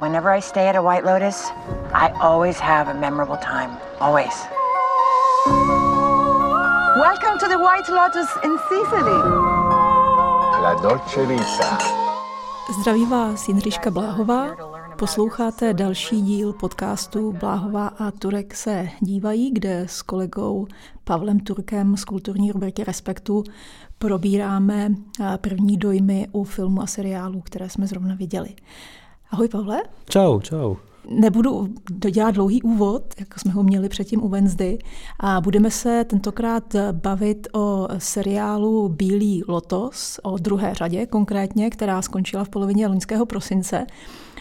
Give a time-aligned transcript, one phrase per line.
[0.00, 1.50] Whenever I stay at a White Lotus,
[1.92, 3.70] I always have a memorable time.
[4.00, 4.34] Always.
[6.96, 9.18] Welcome to the White Lotus in Sicily.
[10.62, 11.78] La Dolce Vita.
[12.80, 14.46] Zdraví vás Jindřiška Bláhová.
[14.98, 20.66] Posloucháte další díl podcastu Bláhová a Turek se dívají, kde s kolegou
[21.04, 23.44] Pavlem Turkem z kulturní rubriky Respektu
[23.98, 24.88] probíráme
[25.40, 28.48] první dojmy u filmu a seriálu, které jsme zrovna viděli.
[29.34, 29.82] Ahoj Pavle.
[30.08, 30.76] Čau, čau.
[31.10, 34.78] Nebudu dodělat dlouhý úvod, jako jsme ho měli předtím u Wednesday,
[35.20, 42.44] a budeme se tentokrát bavit o seriálu Bílý lotos, o druhé řadě konkrétně, která skončila
[42.44, 43.86] v polovině loňského prosince.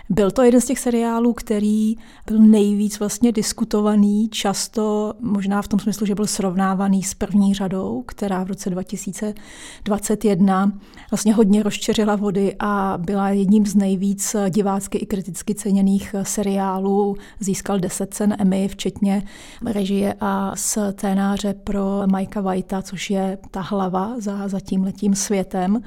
[0.09, 1.95] Byl to jeden z těch seriálů, který
[2.27, 8.03] byl nejvíc vlastně diskutovaný, často možná v tom smyslu, že byl srovnávaný s první řadou,
[8.07, 10.71] která v roce 2021
[11.11, 17.15] vlastně hodně rozčeřila vody a byla jedním z nejvíc divácky i kriticky ceněných seriálů.
[17.39, 19.23] Získal 10 cen Emmy, včetně
[19.65, 25.81] režie a scénáře pro Mikea Whitea, což je ta hlava za, za tím letím světem.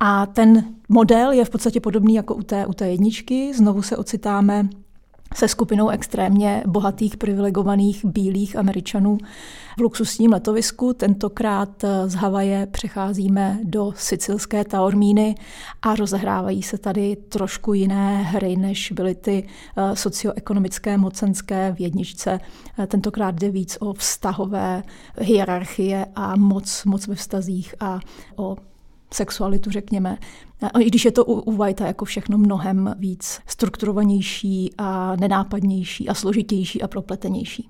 [0.00, 3.54] A ten model je v podstatě podobný jako u té, u té jedničky.
[3.54, 4.68] Znovu se ocitáme
[5.34, 9.18] se skupinou extrémně bohatých, privilegovaných bílých Američanů
[9.78, 10.92] v luxusním letovisku.
[10.92, 15.34] Tentokrát z Havaje přecházíme do sicilské Taormíny
[15.82, 19.46] a rozehrávají se tady trošku jiné hry, než byly ty
[19.76, 22.40] eh, socioekonomické mocenské v jedničce.
[22.78, 24.82] Eh, tentokrát jde víc o vztahové
[25.18, 28.00] hierarchie a moc, moc ve vztazích a
[28.36, 28.56] o
[29.14, 30.18] sexualitu, řekněme.
[30.80, 36.14] I když je to u, u Whitea jako všechno mnohem víc strukturovanější a nenápadnější a
[36.14, 37.68] složitější a propletenější.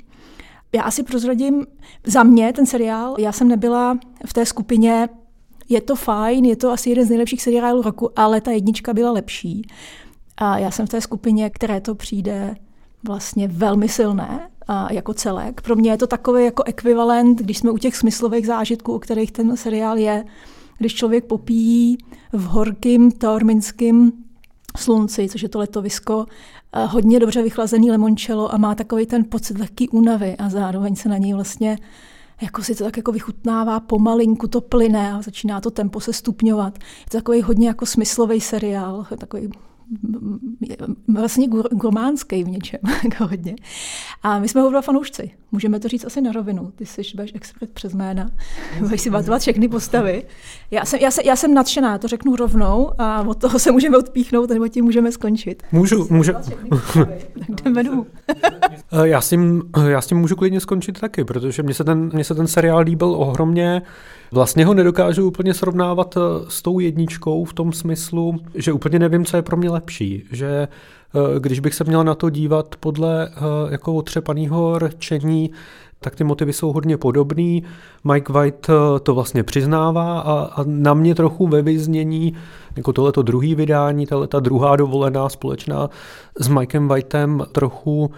[0.74, 1.66] Já asi prozradím,
[2.06, 5.08] za mě ten seriál, já jsem nebyla v té skupině,
[5.68, 9.12] je to fajn, je to asi jeden z nejlepších seriálů roku, ale ta jednička byla
[9.12, 9.66] lepší.
[10.36, 12.54] A já jsem v té skupině, které to přijde
[13.06, 15.60] vlastně velmi silné a jako celek.
[15.60, 19.32] Pro mě je to takový jako ekvivalent, když jsme u těch smyslových zážitků, u kterých
[19.32, 20.24] ten seriál je,
[20.82, 21.98] když člověk popíjí
[22.32, 24.12] v horkým taorminským
[24.76, 26.26] slunci, což je to letovisko,
[26.88, 31.18] hodně dobře vychlazený limončelo a má takový ten pocit lehký únavy a zároveň se na
[31.18, 31.78] něj vlastně
[32.42, 36.78] jako si to tak jako vychutnává pomalinku, to plyne a začíná to tempo se stupňovat.
[36.78, 39.50] Je to takový hodně jako smyslový seriál, takový
[41.08, 43.54] vlastně gurmánský v něčem, jako hodně.
[44.22, 45.30] A my jsme oba fanoušci.
[45.52, 46.72] Můžeme to říct asi na rovinu.
[46.76, 48.30] Ty jsi budeš expert přes jména.
[48.80, 50.24] Budeš si batovat všechny postavy.
[50.70, 53.98] Já jsem, já, jsem, já jsem nadšená, to řeknu rovnou a od toho se můžeme
[53.98, 55.62] odpíchnout, nebo tím můžeme skončit.
[55.72, 56.32] Můžu, můžu.
[56.94, 58.06] tak jdeme domů.
[59.04, 62.24] já, s tím, já s tím můžu klidně skončit taky, protože mně se ten, mně
[62.24, 63.82] se ten seriál líbil ohromně.
[64.32, 69.24] Vlastně ho nedokážu úplně srovnávat eh, s tou jedničkou v tom smyslu, že úplně nevím,
[69.24, 70.24] co je pro mě lepší.
[70.32, 73.32] Že eh, když bych se měl na to dívat podle eh,
[73.70, 75.50] jako otřepaného rčení,
[76.00, 77.62] tak ty motivy jsou hodně podobný.
[78.12, 78.70] Mike White
[79.02, 82.34] to vlastně přiznává a, a na mě trochu ve vyznění,
[82.76, 85.90] jako tohleto druhý vydání, ta druhá dovolená společná
[86.38, 88.10] s Mikem Whiteem trochu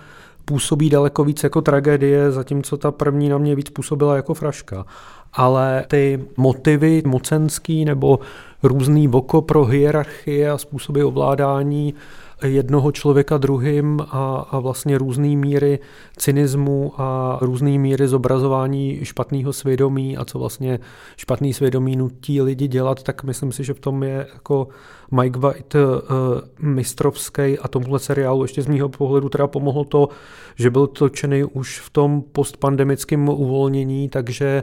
[0.44, 4.84] působí daleko víc jako tragédie, zatímco ta první na mě víc působila jako fraška
[5.34, 8.18] ale ty motivy mocenský nebo
[8.62, 11.94] různý voko pro hierarchie a způsoby ovládání
[12.42, 15.78] jednoho člověka druhým a, a vlastně různé míry
[16.16, 20.78] cynismu a různé míry zobrazování špatného svědomí a co vlastně
[21.16, 24.68] špatný svědomí nutí lidi dělat, tak myslím si, že v tom je jako
[25.10, 25.80] Mike White uh,
[26.58, 30.08] mistrovský a tomuhle seriálu ještě z mýho pohledu teda pomohlo to,
[30.56, 34.62] že byl točený už v tom postpandemickém uvolnění, takže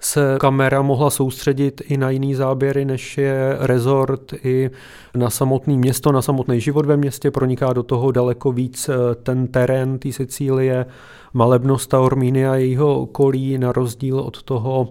[0.00, 4.70] se kamera mohla soustředit i na jiný záběry, než je rezort, i
[5.14, 7.30] na samotné město, na samotný život ve městě.
[7.30, 10.86] Proniká do toho daleko víc eh, ten terén té Sicílie,
[11.34, 14.88] malebnost Taormíny a jejího okolí, na rozdíl od toho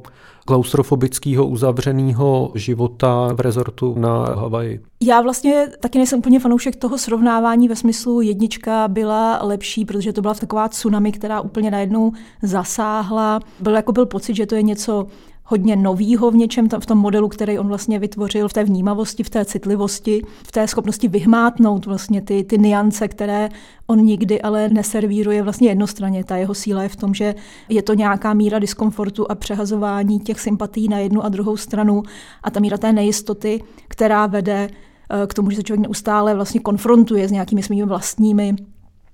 [0.47, 4.79] klaustrofobického uzavřeného života v rezortu na Havaji.
[5.01, 10.22] Já vlastně taky nejsem úplně fanoušek toho srovnávání ve smyslu jednička byla lepší, protože to
[10.22, 12.11] byla taková tsunami, která úplně najednou
[12.43, 13.40] zasáhla.
[13.59, 15.07] Byl jako byl pocit, že to je něco
[15.49, 19.29] hodně novýho v něčem, v tom modelu, který on vlastně vytvořil, v té vnímavosti, v
[19.29, 23.49] té citlivosti, v té schopnosti vyhmátnout vlastně ty, ty niance, které
[23.88, 26.23] on nikdy ale neservíruje vlastně jednostranně.
[26.23, 27.35] Ta jeho síla je v tom, že
[27.70, 32.03] je to nějaká míra diskomfortu a přehazování těch sympatí na jednu a druhou stranu
[32.43, 36.59] a ta míra té nejistoty, která vede eh, k tomu, že se člověk neustále vlastně
[36.59, 38.55] konfrontuje s nějakými svými vlastními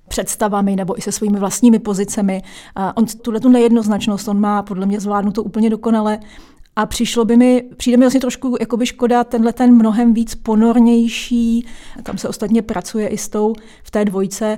[0.08, 2.42] představami nebo i se svými vlastními pozicemi.
[2.96, 6.20] On tuhle tu nejednoznačnost, on má podle mě zvládnuto úplně dokonale
[6.76, 11.66] A přišlo by mi, přijde mi vlastně trošku jakoby škoda tenhle ten mnohem víc ponornější,
[12.04, 13.54] tam se ostatně pracuje i s tou
[13.84, 14.58] v té dvojce,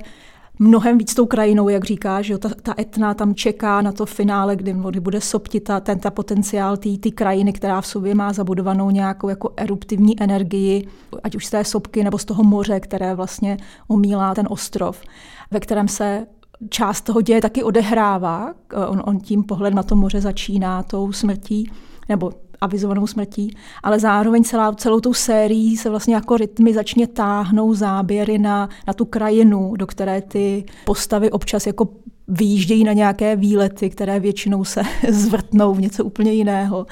[0.58, 4.56] mnohem víc tou krajinou, jak říkáš, že ta, ta etna tam čeká na to finále,
[4.56, 9.28] kdy, kdy bude soptita ten ta potenciál té krajiny, která v sobě má zabudovanou nějakou
[9.28, 10.88] jako eruptivní energii,
[11.22, 13.56] ať už z té sopky nebo z toho moře, které vlastně
[13.88, 15.02] omílá ten ostrov,
[15.50, 16.26] ve kterém se
[16.68, 18.54] část toho děje taky odehrává.
[18.88, 21.70] On, on tím pohled na to moře začíná tou smrtí,
[22.08, 27.74] nebo avizovanou smrtí, ale zároveň celá, celou tou sérií se vlastně jako rytmy začně táhnou
[27.74, 31.88] záběry na, na tu krajinu, do které ty postavy občas jako
[32.28, 36.86] vyjíždějí na nějaké výlety, které většinou se zvrtnou v něco úplně jiného.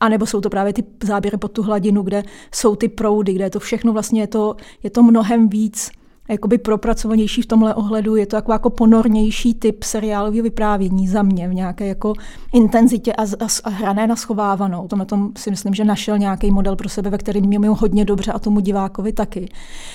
[0.00, 2.22] A nebo jsou to právě ty záběry pod tu hladinu, kde
[2.54, 5.90] jsou ty proudy, kde je to všechno vlastně je to, je to mnohem víc
[6.28, 11.48] jakoby propracovanější v tomhle ohledu, je to jako, jako ponornější typ seriálového vyprávění za mě
[11.48, 12.12] v nějaké jako
[12.54, 14.88] intenzitě a, a, a hrané na schovávanou.
[14.88, 18.32] Tomhle tom si myslím, že našel nějaký model pro sebe, ve kterém mě hodně dobře
[18.32, 19.48] a tomu divákovi taky.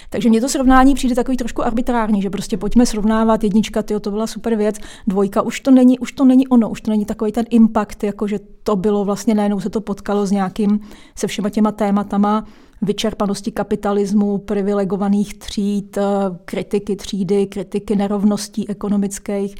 [0.10, 4.12] Takže mně to srovnání přijde takový trošku arbitrární, že prostě pojďme srovnávat jednička, tyjo, to
[4.12, 4.76] byla super věc,
[5.08, 8.28] dvojka, už to není, už to není ono, už to není takový ten impact, jako
[8.28, 10.80] že to bylo vlastně najednou se to potkalo s nějakým,
[11.16, 12.46] se všema těma tématama,
[12.82, 16.02] vyčerpanosti kapitalismu, privilegovaných tříd, eh,
[16.46, 19.56] kritiky třídy, kritiky nerovností ekonomických,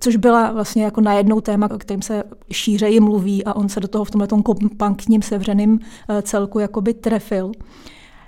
[0.00, 3.88] což byla vlastně jako najednou téma, o kterém se šířeji mluví a on se do
[3.88, 5.78] toho v tomhle kompaktním sevřeným
[6.08, 7.52] eh, celku jakoby trefil.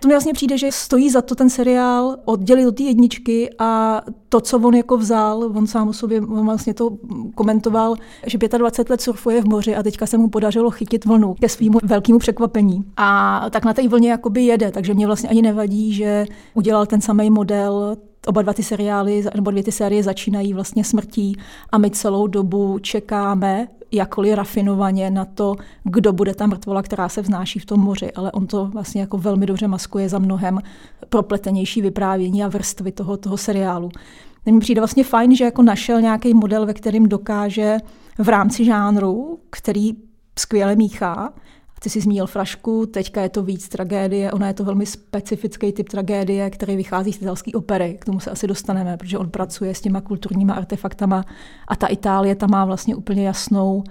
[0.00, 4.00] To mi vlastně přijde, že stojí za to ten seriál oddělit od té jedničky a
[4.34, 6.90] to, co on jako vzal, on sám o sobě on vlastně to
[7.34, 7.96] komentoval,
[8.26, 11.78] že 25 let surfuje v moři a teďka se mu podařilo chytit vlnu ke svýmu
[11.82, 12.84] velkému překvapení.
[12.96, 17.00] A tak na té vlně jakoby jede, takže mě vlastně ani nevadí, že udělal ten
[17.00, 17.96] samý model
[18.26, 21.36] oba dva ty seriály, nebo dvě ty série začínají vlastně smrtí
[21.72, 27.22] a my celou dobu čekáme, jakkoliv rafinovaně na to, kdo bude ta mrtvola, která se
[27.22, 30.58] vznáší v tom moři, ale on to vlastně jako velmi dobře maskuje za mnohem
[31.08, 33.90] propletenější vyprávění a vrstvy toho, toho seriálu.
[34.46, 37.78] Mně přijde vlastně fajn, že jako našel nějaký model, ve kterým dokáže
[38.18, 39.92] v rámci žánru, který
[40.38, 41.32] skvěle míchá,
[41.84, 45.88] ty jsi zmínil frašku, teďka je to víc tragédie, ona je to velmi specifický typ
[45.88, 49.80] tragédie, který vychází z italské opery, k tomu se asi dostaneme, protože on pracuje s
[49.80, 51.24] těma kulturníma artefaktama
[51.68, 53.84] a ta Itálie tam má vlastně úplně jasnou,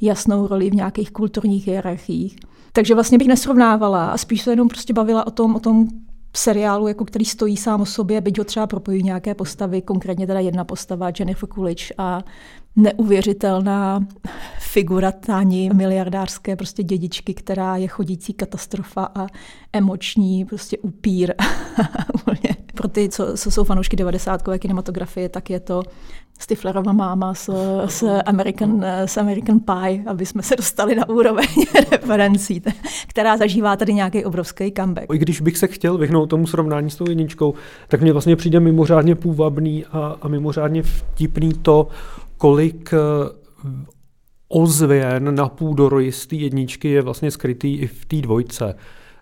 [0.00, 2.36] jasnou roli v nějakých kulturních hierarchiích.
[2.72, 5.88] Takže vlastně bych nesrovnávala a spíš se jenom prostě bavila o tom, o tom
[6.36, 10.40] seriálu, jako který stojí sám o sobě, byť ho třeba propojí nějaké postavy, konkrétně teda
[10.40, 12.22] jedna postava, Jennifer Coolidge a
[12.76, 14.00] neuvěřitelná
[14.58, 19.26] figura tání miliardářské prostě dědičky, která je chodící katastrofa a
[19.72, 21.34] emoční prostě upír.
[22.74, 24.42] Pro ty, co, co jsou fanoušky 90.
[24.58, 25.82] kinematografie, tak je to
[26.38, 27.50] Stiflerova máma s,
[27.86, 31.46] s, American, s American Pie, aby jsme se dostali na úroveň
[31.90, 32.62] referencí,
[33.06, 35.06] která zažívá tady nějaký obrovský comeback.
[35.14, 37.54] I když bych se chtěl vyhnout tomu srovnání s tou jedničkou,
[37.88, 41.88] tak mně vlastně přijde mimořádně půvabný a, a mimořádně vtipný to,
[42.42, 42.98] kolik eh,
[44.48, 48.74] ozvěn na půdoroji z jedničky je vlastně skrytý i v té dvojce,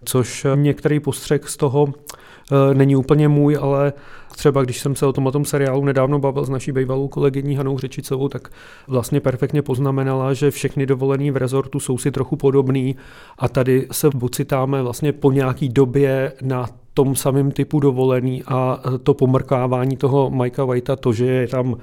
[0.05, 3.93] což některý postřeh z toho eh, není úplně můj, ale
[4.33, 7.57] třeba když jsem se o tom, o tom seriálu nedávno bavil s naší bývalou kolegyní
[7.57, 8.49] Hanou Řečicovou, tak
[8.89, 12.97] vlastně perfektně poznamenala, že všechny dovolený v rezortu jsou si trochu podobný
[13.39, 19.15] a tady se ocitáme vlastně po nějaký době na tom samém typu dovolený a to
[19.15, 21.77] pomrkávání toho Mikea Whitea, to, že je tam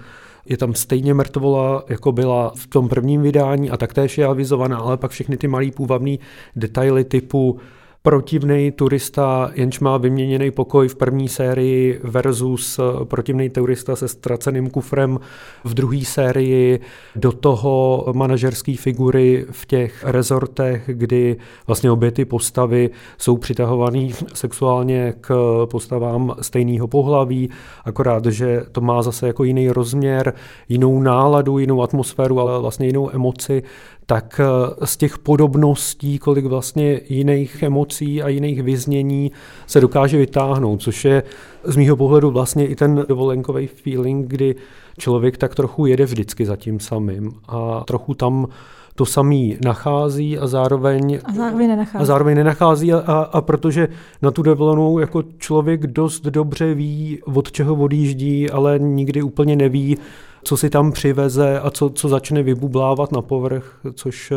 [0.49, 4.97] je tam stejně mrtvola, jako byla v tom prvním vydání a taktéž je avizovaná, ale
[4.97, 6.19] pak všechny ty malý půvabný
[6.55, 7.59] detaily typu
[8.07, 14.69] protivný turista, jenž má vyměněný pokoj v první sérii versus eh, protivný turista se ztraceným
[14.69, 15.19] kufrem
[15.63, 16.79] v druhé sérii,
[17.15, 21.37] do toho manažerské figury v těch rezortech, kdy
[21.67, 25.35] vlastně obě ty postavy jsou přitahované sexuálně k
[25.71, 27.49] postavám stejného pohlaví,
[27.85, 30.33] akorát, že to má zase jako jiný rozměr,
[30.69, 33.63] jinou náladu, jinou atmosféru, ale vlastně jinou emoci,
[34.09, 39.31] tak eh, z těch podobností, kolik vlastně jiných emocí a jiných vyznění
[39.67, 41.23] se dokáže vytáhnout, což je
[41.63, 44.55] z mýho pohledu vlastně i ten dovolenkový feeling, kdy
[44.99, 48.47] člověk tak trochu jede vždycky za tím samým a trochu tam
[48.95, 52.01] to samý nachází a zároveň, a zároveň nenachází.
[52.01, 53.87] A zároveň nenachází a, a, a protože
[54.21, 59.97] na tu dovolenou jako člověk dost dobře ví, od čeho odjíždí, ale nikdy úplně neví,
[60.43, 64.33] co si tam přiveze a co, co začne vybublávat na povrch, což,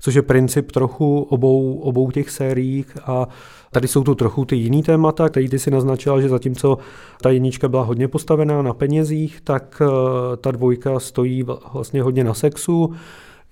[0.00, 3.28] což je princip trochu obou, obou těch sériích a
[3.70, 6.78] Tady jsou tu trochu ty jiný témata, které ty si naznačila, že zatímco
[7.22, 11.42] ta jednička byla hodně postavená na penězích, tak eh, ta dvojka stojí
[11.72, 12.94] vlastně hodně na sexu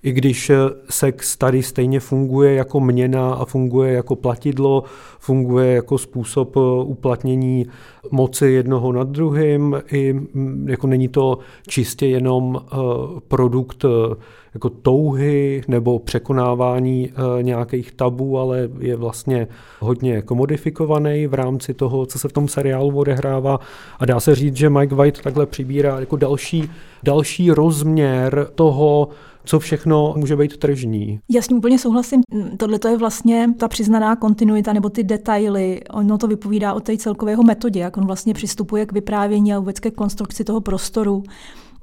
[0.07, 0.51] i když
[0.89, 4.83] sex tady stejně funguje jako měna a funguje jako platidlo,
[5.19, 7.65] funguje jako způsob uplatnění
[8.11, 12.61] moci jednoho nad druhým, i mm, jako není to čistě jenom
[13.27, 13.85] produkt
[14.57, 19.47] jako touhy nebo překonávání eh, nějakých tabů, ale je vlastně
[19.79, 23.59] hodně jako modifikovaný v rámci toho, co se v tom seriálu odehrává.
[23.99, 26.69] A dá se říct, že Mike White takhle přibírá jako další,
[27.03, 29.09] další rozměr toho,
[29.47, 31.19] co všechno může být tržní.
[31.29, 32.21] Já s tím úplně souhlasím.
[32.57, 35.81] Tohle to je vlastně ta přiznaná kontinuita nebo ty detaily.
[35.93, 39.79] Ono to vypovídá o té celkového metodě, jak on vlastně přistupuje k vyprávění a vůbec
[39.79, 41.23] ke konstrukci toho prostoru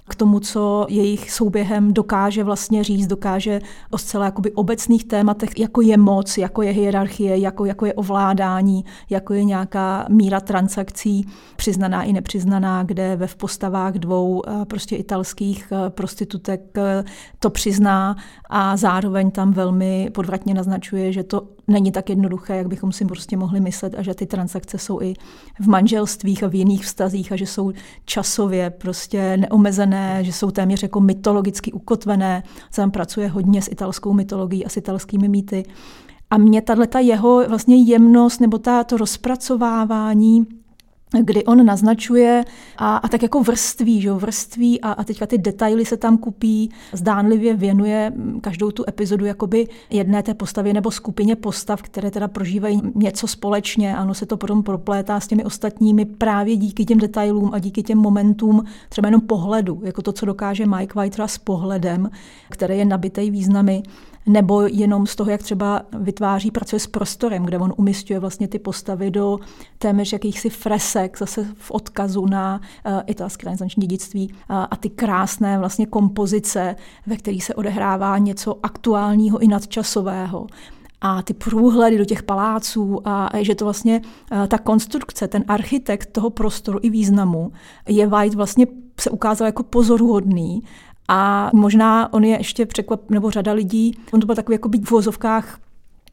[0.08, 5.80] k tomu, co jejich souběhem dokáže vlastně říct, dokáže o zcela jakoby obecných tématech, jako
[5.80, 12.02] je moc, jako je hierarchie, jako, jako je ovládání, jako je nějaká míra transakcí, přiznaná
[12.02, 17.04] i nepřiznaná, kde ve v postavách dvou eh, prostě italských eh, prostitutek eh,
[17.38, 18.16] to přizná
[18.50, 23.36] a zároveň tam velmi podvratně naznačuje, že to není tak jednoduché, jak bychom si prostě
[23.36, 25.14] mohli myslet a že ty transakce jsou i
[25.60, 27.72] v manželstvích a v jiných vztazích a že jsou
[28.04, 32.42] časově prostě neomezené, že jsou téměř jako mytologicky ukotvené.
[32.76, 35.64] Tam pracuje hodně s italskou mytologií a s italskými mýty.
[36.30, 40.46] A mě tahle jeho vlastně jemnost nebo ta, to rozpracovávání
[41.22, 42.44] kdy on naznačuje
[42.76, 46.70] a, a tak jako vrství, že vrství a, a teďka ty detaily se tam kupí,
[46.92, 52.82] zdánlivě věnuje každou tu epizodu jakoby jedné té postavě nebo skupině postav, které teda prožívají
[52.94, 57.58] něco společně, ano, se to potom proplétá s těmi ostatními právě díky těm detailům a
[57.58, 62.10] díky těm momentům, třeba jenom pohledu, jako to, co dokáže Mike White s pohledem,
[62.50, 63.82] který je nabitý významy,
[64.26, 68.58] nebo jenom z toho, jak třeba vytváří, pracuje s prostorem, kde on umistuje vlastně ty
[68.58, 69.38] postavy do
[69.78, 74.36] téměř jakýchsi fresek, zase v odkazu na uh, italské renesanční dědictví uh,
[74.70, 76.76] a ty krásné vlastně kompozice,
[77.06, 80.46] ve kterých se odehrává něco aktuálního i nadčasového.
[81.00, 84.00] A ty průhledy do těch paláců a, že to vlastně
[84.32, 87.52] uh, ta konstrukce, ten architekt toho prostoru i významu
[87.88, 88.66] je White vlastně
[89.00, 90.62] se ukázal jako pozoruhodný
[91.08, 94.86] a možná on je ještě překvap, nebo řada lidí, on to byl takový jako být
[94.86, 95.58] v vozovkách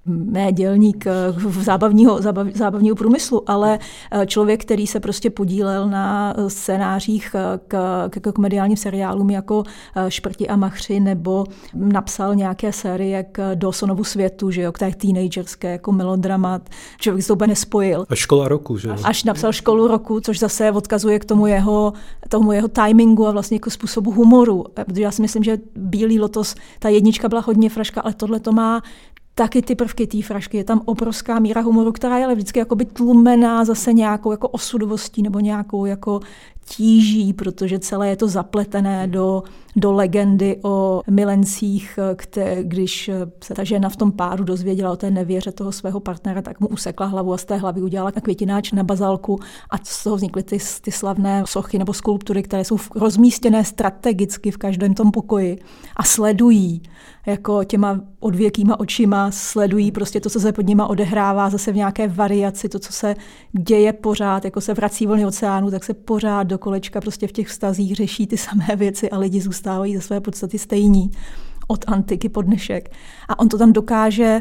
[0.06, 3.80] ne dělník eh, v zábavního, zábav, zábavního průmyslu, ale
[4.12, 7.36] eh, člověk, který se prostě podílel na eh, scénářích
[7.68, 9.64] k, k, k komediálním seriálům jako
[10.08, 15.72] Šprti a machři, nebo napsal nějaké série k Dawsonovu světu, že jo, k té teenagerské,
[15.72, 16.70] jako melodramat.
[16.98, 18.06] Člověk se to úplně nespojil.
[18.10, 21.94] A škola roku, že Až napsal školu roku, což zase odkazuje k tomu jeho,
[22.30, 24.66] tomu jeho timingu a vlastně jako způsobu humoru.
[24.74, 28.52] Protože já si myslím, že Bílý lotos, ta jednička byla hodně fraška, ale tohle to
[28.52, 28.82] má
[29.36, 30.58] taky ty prvky té frašky.
[30.58, 35.22] Je tam obrovská míra humoru, která je ale vždycky jakoby tlumená zase nějakou jako osudovostí
[35.22, 36.20] nebo nějakou jako
[36.66, 39.44] tíží, protože celé je to zapletené do,
[39.76, 43.10] do legendy o milencích, které, když
[43.44, 46.68] se ta žena v tom páru dozvěděla o té nevěře toho svého partnera, tak mu
[46.68, 49.40] usekla hlavu a z té hlavy udělala květináč na bazálku
[49.70, 54.58] a z toho vznikly ty, ty slavné sochy nebo skulptury, které jsou rozmístěné strategicky v
[54.58, 55.60] každém tom pokoji
[55.96, 56.82] a sledují
[57.26, 62.08] jako těma odvěkýma očima, sledují prostě to, co se pod nima odehrává, zase v nějaké
[62.08, 63.16] variaci, to, co se
[63.52, 67.48] děje pořád, jako se vrací vlny oceánu, tak se pořád do kolečka prostě v těch
[67.48, 71.12] vztazích řeší ty samé věci a lidi zůstávají ze své podstaty stejní
[71.68, 72.92] od antiky po dnešek.
[73.28, 74.40] A on to tam dokáže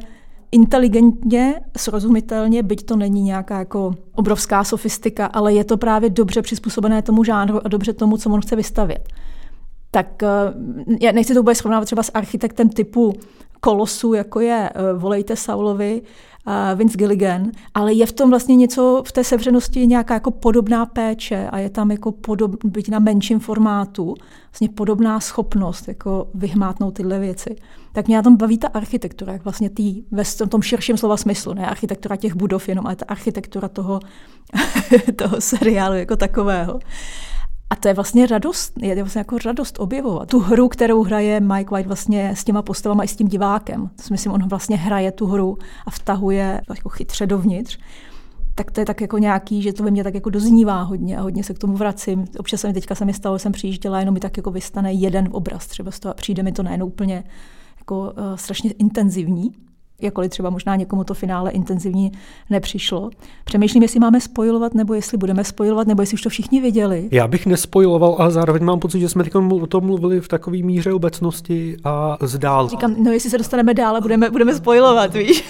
[0.53, 7.03] inteligentně, srozumitelně, byť to není nějaká jako obrovská sofistika, ale je to právě dobře přizpůsobené
[7.03, 9.09] tomu žánru a dobře tomu, co on chce vystavět.
[9.91, 10.29] Tak eh,
[11.01, 13.13] já nechci to vůbec srovnávat třeba s architektem typu
[13.61, 16.03] kolosu, jako je eh, Volejte Saulovi,
[16.75, 21.49] Vince Gilligan, ale je v tom vlastně něco, v té sevřenosti nějaká jako podobná péče
[21.51, 24.15] a je tam jako podob, byť na menším formátu,
[24.51, 27.57] vlastně podobná schopnost jako vyhmátnout tyhle věci.
[27.93, 31.55] Tak mě na tom baví ta architektura, jak vlastně tý, ve tom širším slova smyslu,
[31.55, 34.01] ne architektura těch budov jenom, ale ta architektura toho,
[35.17, 36.81] toho seriálu jako takového.
[37.71, 40.29] A to je vlastně radost, je vlastně jako radost objevovat.
[40.29, 43.91] Tu hru, kterou hraje Mike White vlastně s těma postavama i s tím divákem.
[43.97, 47.79] To si myslím, on vlastně hraje tu hru a vtahuje jako chytře dovnitř
[48.55, 51.23] tak to je tak jako nějaký, že to ve mně tak jako doznívá hodně a
[51.23, 52.25] hodně se k tomu vracím.
[52.39, 55.29] Občas se mi teďka se mi stalo, jsem přijížděla, jenom mi tak jako vystane jeden
[55.33, 57.25] obraz třeba z toho a přijde mi to najednou úplně
[57.79, 59.53] jako uh, strašně intenzivní
[60.03, 62.13] jakkoliv třeba možná někomu to finále intenzivní
[62.51, 63.11] nepřišlo.
[63.45, 67.09] Přemýšlím, jestli máme spojovat, nebo jestli budeme spojovat, nebo jestli už to všichni viděli.
[67.11, 69.25] Já bych nespojiloval, ale zároveň mám pocit, že jsme
[69.63, 72.69] o tom mluvili v takové míře obecnosti a zdál.
[72.69, 75.45] Říkám, no jestli se dostaneme dál, budeme, budeme spojovat, víš?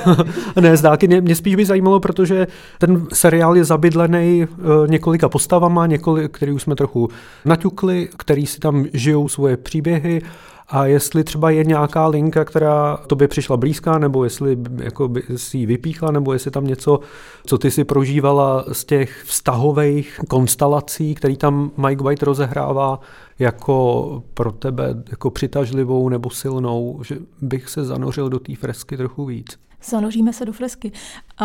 [0.60, 2.46] ne, z dálky mě, mě spíš by zajímalo, protože
[2.78, 7.08] ten seriál je zabydlený uh, několika postavama, několik, který už jsme trochu
[7.44, 10.22] naťukli, který si tam žijou svoje příběhy
[10.70, 15.58] a jestli třeba je nějaká linka, která tobě přišla blízká, nebo jestli jako by si
[15.58, 17.00] ji vypíchla, nebo jestli tam něco,
[17.46, 23.00] co ty si prožívala z těch vztahových konstelací, který tam Mike White rozehrává,
[23.38, 29.24] jako pro tebe jako přitažlivou nebo silnou, že bych se zanořil do té fresky trochu
[29.24, 29.69] víc.
[29.84, 30.92] Zanoříme se do fresky.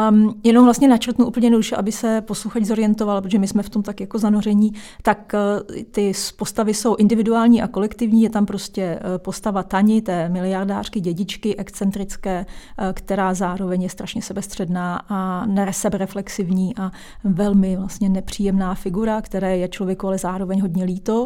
[0.10, 3.84] Um, jenom vlastně načrtnu úplně jednoduše, aby se posluchač zorientoval, protože my jsme v tom
[3.84, 8.22] tak jako zanoření, tak uh, ty postavy jsou individuální a kolektivní.
[8.22, 14.22] Je tam prostě uh, postava Tani, té miliardářky, dědičky, excentrické, uh, která zároveň je strašně
[14.22, 16.92] sebestředná a sebereflexivní a
[17.24, 21.25] velmi vlastně nepříjemná figura, které je člověku ale zároveň hodně líto,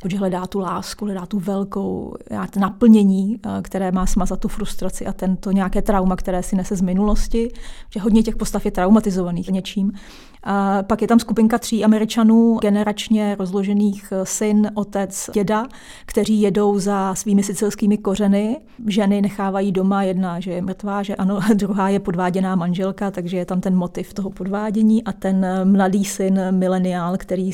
[0.00, 2.14] protože hledá tu lásku, hledá tu velkou
[2.58, 7.50] naplnění, které má smazat tu frustraci a tento nějaké trauma, které si nese z minulosti,
[7.90, 9.92] že hodně těch postav je traumatizovaných něčím.
[10.42, 15.66] A pak je tam skupinka tří Američanů, generačně rozložených eh, syn, otec, děda,
[16.06, 18.56] kteří jedou za svými sicilskými kořeny.
[18.86, 23.44] Ženy nechávají doma, jedna, že je mrtvá, že ano, druhá je podváděná manželka, takže je
[23.44, 27.50] tam ten motiv toho podvádění a ten eh, mladý syn, mileniál, který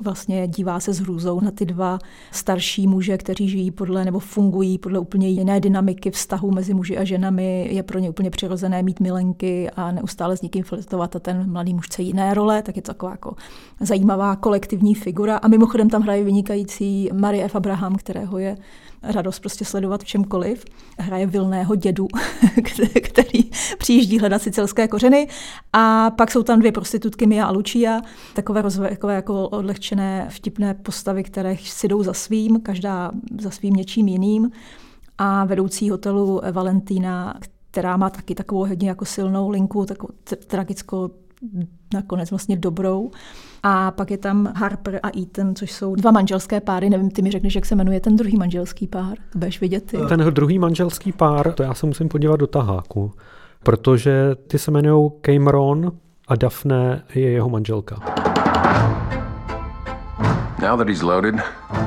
[0.00, 1.98] vlastně dívá se s hrůzou na ty dva
[2.32, 7.04] starší muže, kteří žijí podle nebo fungují podle úplně jiné dynamiky vztahu mezi muži a
[7.04, 7.68] ženami.
[7.72, 11.74] Je pro ně úplně přirozené mít milenky a neustále s někým flirtovat a ten mladý
[11.74, 13.34] muž chce jiné role, tak je to taková jako
[13.80, 15.36] zajímavá kolektivní figura.
[15.36, 17.56] A mimochodem tam hraje vynikající Marie F.
[17.56, 18.56] Abraham, kterého je
[19.02, 20.64] radost prostě sledovat v čemkoliv.
[20.98, 22.08] Hraje vilného dědu,
[23.02, 25.28] který přijíždí hledat sicilské kořeny.
[25.72, 28.00] A pak jsou tam dvě prostitutky, Mia a Lucia,
[28.34, 33.74] takové, rozve, takové jako odlehčené, vtipné postavy, které si jdou za svým, každá za svým
[33.74, 34.50] něčím jiným.
[35.18, 37.34] A vedoucí hotelu Valentína,
[37.76, 40.12] která má taky takovou hodně jako silnou linku, takovou
[40.46, 41.10] tragickou
[41.94, 43.10] nakonec vlastně dobrou.
[43.62, 46.90] A pak je tam Harper a Ethan, což jsou dva manželské páry.
[46.90, 49.16] Nevím, ty mi řekneš, jak se jmenuje ten druhý manželský pár.
[49.34, 49.98] Budeš vidět ty.
[50.08, 53.12] Ten druhý manželský pár, to já se musím podívat do taháku,
[53.62, 55.92] protože ty se jmenují Cameron
[56.28, 57.96] a Daphne je jeho manželka.
[60.62, 61.34] Now that he's loaded,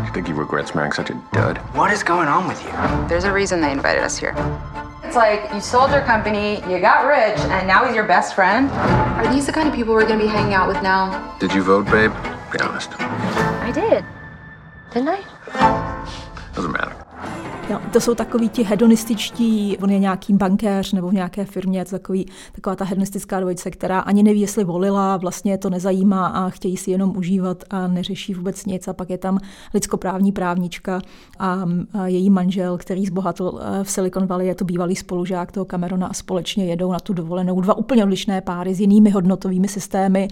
[0.05, 1.57] you think he regrets marrying such a dud?
[1.73, 2.71] What is going on with you?
[3.07, 4.35] There's a reason they invited us here.
[5.09, 8.69] It's like you sold your company, you got rich, and now he's your best friend.
[8.69, 11.35] Are these the kind of people we're gonna be hanging out with now?
[11.39, 12.13] Did you vote, babe?
[12.51, 12.91] Be honest.
[12.99, 14.05] I did.
[14.93, 16.05] Didn't I?
[16.53, 16.93] Doesn't matter.
[17.69, 21.91] Jo, to jsou takový ti hedonističtí, on je nějaký bankéř nebo v nějaké firmě, to
[21.91, 26.77] takový, taková ta hedonistická dvojice, která ani neví, jestli volila, vlastně to nezajímá a chtějí
[26.77, 28.88] si jenom užívat a neřeší vůbec nic.
[28.88, 29.39] A pak je tam
[29.73, 31.01] lidskoprávní právnička
[31.39, 35.65] a, a její manžel, který zbohatl eh, v Silicon Valley, je to bývalý spolužák toho
[35.65, 37.62] Camerona a společně jedou na tu dovolenou.
[37.62, 40.27] Dva úplně odlišné páry s jinými hodnotovými systémy,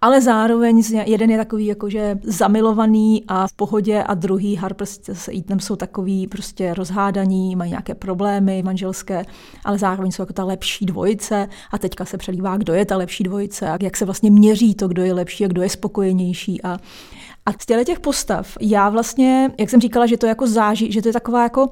[0.00, 5.60] ale zároveň jeden je takový jakože zamilovaný a v pohodě a druhý Harper s Ethanem
[5.60, 9.24] jsou takový prostě rozhádaní, mají nějaké problémy manželské,
[9.64, 13.24] ale zároveň jsou jako ta lepší dvojice a teďka se přelívá, kdo je ta lepší
[13.24, 16.78] dvojice a jak se vlastně měří to, kdo je lepší a kdo je spokojenější a
[17.46, 21.08] a z těch postav, já vlastně, jak jsem říkala, že to jako záží, že to
[21.08, 21.68] je taková jako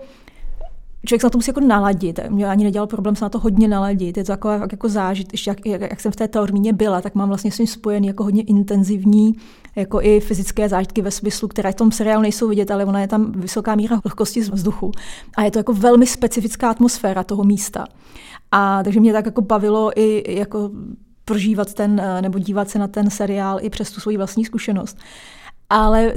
[1.06, 2.20] člověk se na to musí jako naladit.
[2.28, 4.16] Mě ani nedělal problém se na to hodně naladit.
[4.16, 5.32] Je to jako, jako zážit.
[5.32, 8.06] Ještě jak, jak, jak, jsem v té Taormíně byla, tak mám vlastně s tím spojený
[8.06, 9.34] jako hodně intenzivní
[9.76, 13.08] jako i fyzické zážitky ve smyslu, které v tom seriálu nejsou vidět, ale ona je
[13.08, 14.92] tam vysoká míra vlhkosti z vzduchu.
[15.36, 17.86] A je to jako velmi specifická atmosféra toho místa.
[18.50, 20.70] A takže mě tak jako bavilo i jako
[21.24, 24.96] prožívat ten, nebo dívat se na ten seriál i přes tu svoji vlastní zkušenost.
[25.70, 26.12] Ale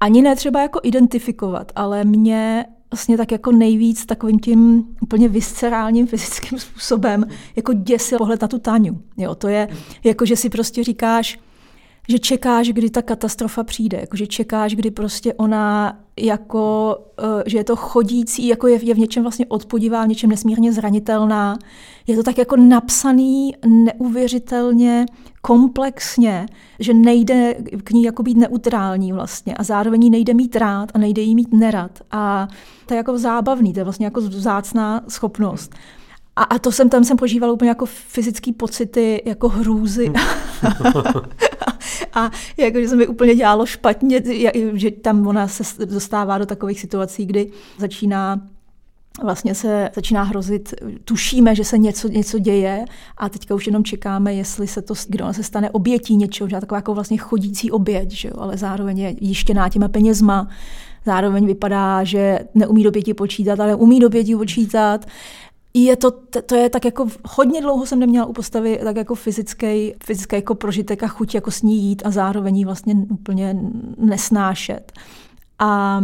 [0.00, 6.06] ani ne třeba jako identifikovat, ale mě vlastně tak jako nejvíc takovým tím úplně viscerálním
[6.06, 7.24] fyzickým způsobem
[7.56, 9.02] jako děsil pohled na tu Táňu.
[9.16, 9.68] Jo, to je
[10.04, 11.38] jako, že si prostě říkáš,
[12.08, 17.58] že čekáš, kdy ta katastrofa přijde, jako že čekáš, kdy prostě ona jako, eh, že
[17.58, 21.58] je to chodící, jako je, je v něčem vlastně odpodivá, v něčem nesmírně zranitelná.
[22.06, 25.06] Je to tak jako napsaný neuvěřitelně
[25.42, 26.46] komplexně,
[26.78, 31.22] že nejde k ní jako být neutrální vlastně a zároveň nejde mít rád a nejde
[31.22, 31.98] jí mít nerad.
[32.10, 32.48] A
[32.86, 35.74] to je jako zábavný, to je vlastně jako vzácná schopnost.
[36.36, 40.12] A, a to jsem tam jsem požívala úplně jako fyzické pocity, jako hrůzy.
[42.14, 44.22] a jako, že se mi úplně dělalo špatně,
[44.74, 48.40] že tam ona se dostává do takových situací, kdy začíná
[49.22, 52.84] vlastně se začíná hrozit, tušíme, že se něco, něco děje
[53.16, 56.60] a teďka už jenom čekáme, jestli se to, kdo ona se stane obětí něčeho, že
[56.60, 58.34] taková jako vlastně chodící oběť, že jo?
[58.38, 60.48] ale zároveň je jištěná těma penězma,
[61.04, 65.06] zároveň vypadá, že neumí do pěti počítat, ale umí do pěti počítat
[65.74, 66.10] je to,
[66.46, 70.54] to je tak jako hodně dlouho jsem neměla u postavy tak jako fyzický, fyzický jako
[70.54, 73.56] prožitek a chuť jako s ní jít a zároveň ji vlastně úplně
[73.98, 74.92] nesnášet.
[75.58, 76.00] A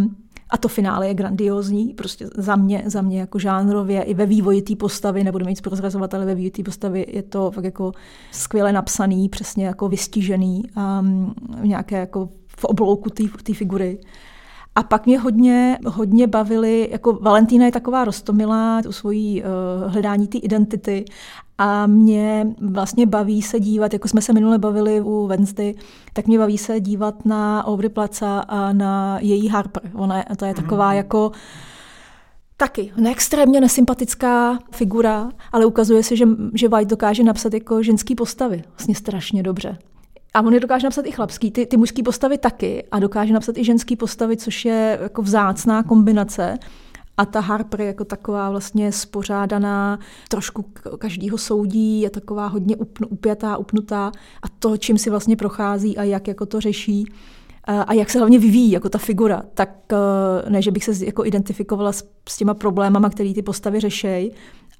[0.50, 4.62] A to finále je grandiózní, prostě za mě, za mě jako žánrově, i ve vývoji
[4.62, 7.92] té postavy, nebudeme nic prozrazovat, ale ve vývoji té postavy je to fakt jako
[8.30, 13.10] skvěle napsaný, přesně jako vystižený, um, nějaké jako v oblouku
[13.42, 13.98] té figury.
[14.76, 20.28] A pak mě hodně, hodně bavily, jako Valentína je taková rostomilá, u svojí uh, hledání
[20.28, 21.04] té identity
[21.58, 25.74] a mě vlastně baví se dívat, jako jsme se minule bavili u Wednesday,
[26.12, 29.82] tak mě baví se dívat na Aubrey Placa a na její Harper.
[29.94, 30.96] Ona je, to je taková mm.
[30.96, 31.32] jako
[32.58, 38.62] Taky neextrémně nesympatická figura, ale ukazuje se, že, že White dokáže napsat jako ženský postavy
[38.68, 39.78] vlastně strašně dobře.
[40.36, 43.58] A on je dokáže napsat i chlapský, ty, ty mužský postavy taky a dokáže napsat
[43.58, 46.58] i ženský postavy, což je jako vzácná kombinace.
[47.16, 50.64] A ta Harper jako taková vlastně spořádaná, trošku
[50.98, 52.76] každýho soudí, je taková hodně
[53.08, 57.12] upjatá, upnutá a to, čím si vlastně prochází a jak jako to řeší
[57.86, 61.24] a jak se hlavně vyvíjí jako ta figura, tak eh, ne, že bych se jako
[61.24, 64.30] identifikovala s, s těma problémama, které ty postavy řešejí,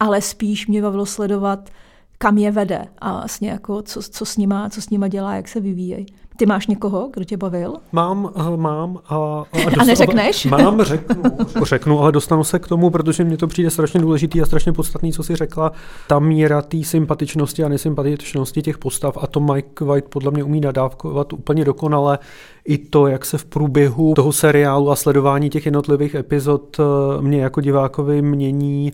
[0.00, 1.70] ale spíš mě bavilo sledovat,
[2.18, 5.48] kam je vede a vlastně jako co, co, s nima, co s nima dělá, jak
[5.48, 6.06] se vyvíjejí.
[6.36, 7.74] Ty máš někoho, kdo tě bavil?
[7.92, 8.98] Mám, uh, mám.
[9.08, 9.44] A, a,
[9.80, 10.44] a neřekneš?
[10.50, 11.22] Mám, řeknu,
[11.64, 15.12] řeknu, ale dostanu se k tomu, protože mně to přijde strašně důležitý a strašně podstatný,
[15.12, 15.72] co si řekla.
[16.06, 20.60] Ta míra té sympatičnosti a nesympatičnosti těch postav a to Mike White podle mě umí
[20.60, 22.18] nadávkovat úplně dokonale.
[22.64, 27.40] I to, jak se v průběhu toho seriálu a sledování těch jednotlivých epizod eh, mě
[27.40, 28.92] jako divákovi mění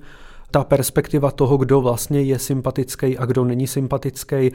[0.53, 4.53] ta perspektiva toho, kdo vlastně je sympatický a kdo není sympatický.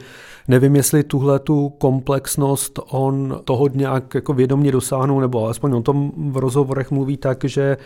[0.48, 6.12] Nevím, jestli tuhle tu komplexnost on toho nějak jako vědomě dosáhnul, nebo alespoň o tom
[6.16, 7.76] v rozhovorech mluví tak, že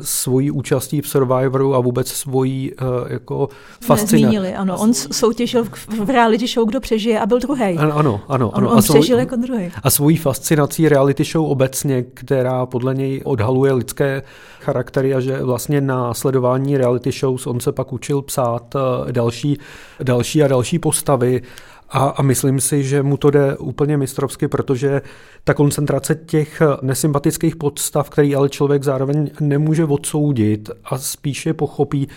[0.00, 3.48] svojí účastí v Survivoru a vůbec svojí uh, jako
[3.84, 4.12] fascinací.
[4.12, 4.78] Nezmínili, ano.
[4.78, 5.64] On soutěžil
[6.04, 7.78] v reality show, kdo přežije a byl druhý.
[7.78, 8.20] Ano, ano.
[8.28, 9.70] ano, On, on a svoj, přežil jako druhý.
[9.82, 14.22] A svojí fascinací reality show obecně, která podle něj odhaluje lidské
[14.60, 19.58] charaktery a že vlastně na sledování reality shows on se pak učil psát eh, další,
[20.02, 21.42] další a další postavy
[21.90, 25.02] a, a myslím si, že mu to jde úplně mistrovsky, protože
[25.44, 32.08] ta koncentrace těch nesympatických podstav, který ale člověk zároveň nemůže odsoudit a spíše pochopí,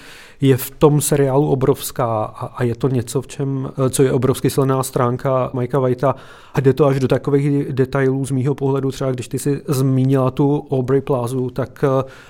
[0.42, 2.24] je v tom seriálu obrovská.
[2.24, 6.16] A, a je to něco, v čem, co je obrovsky silná stránka Mikea Whitea
[6.54, 10.32] a jde to až do takových detailů z mýho pohledu, třeba když ty si zmínila
[10.32, 11.86] tu Aubrey Plazu, tak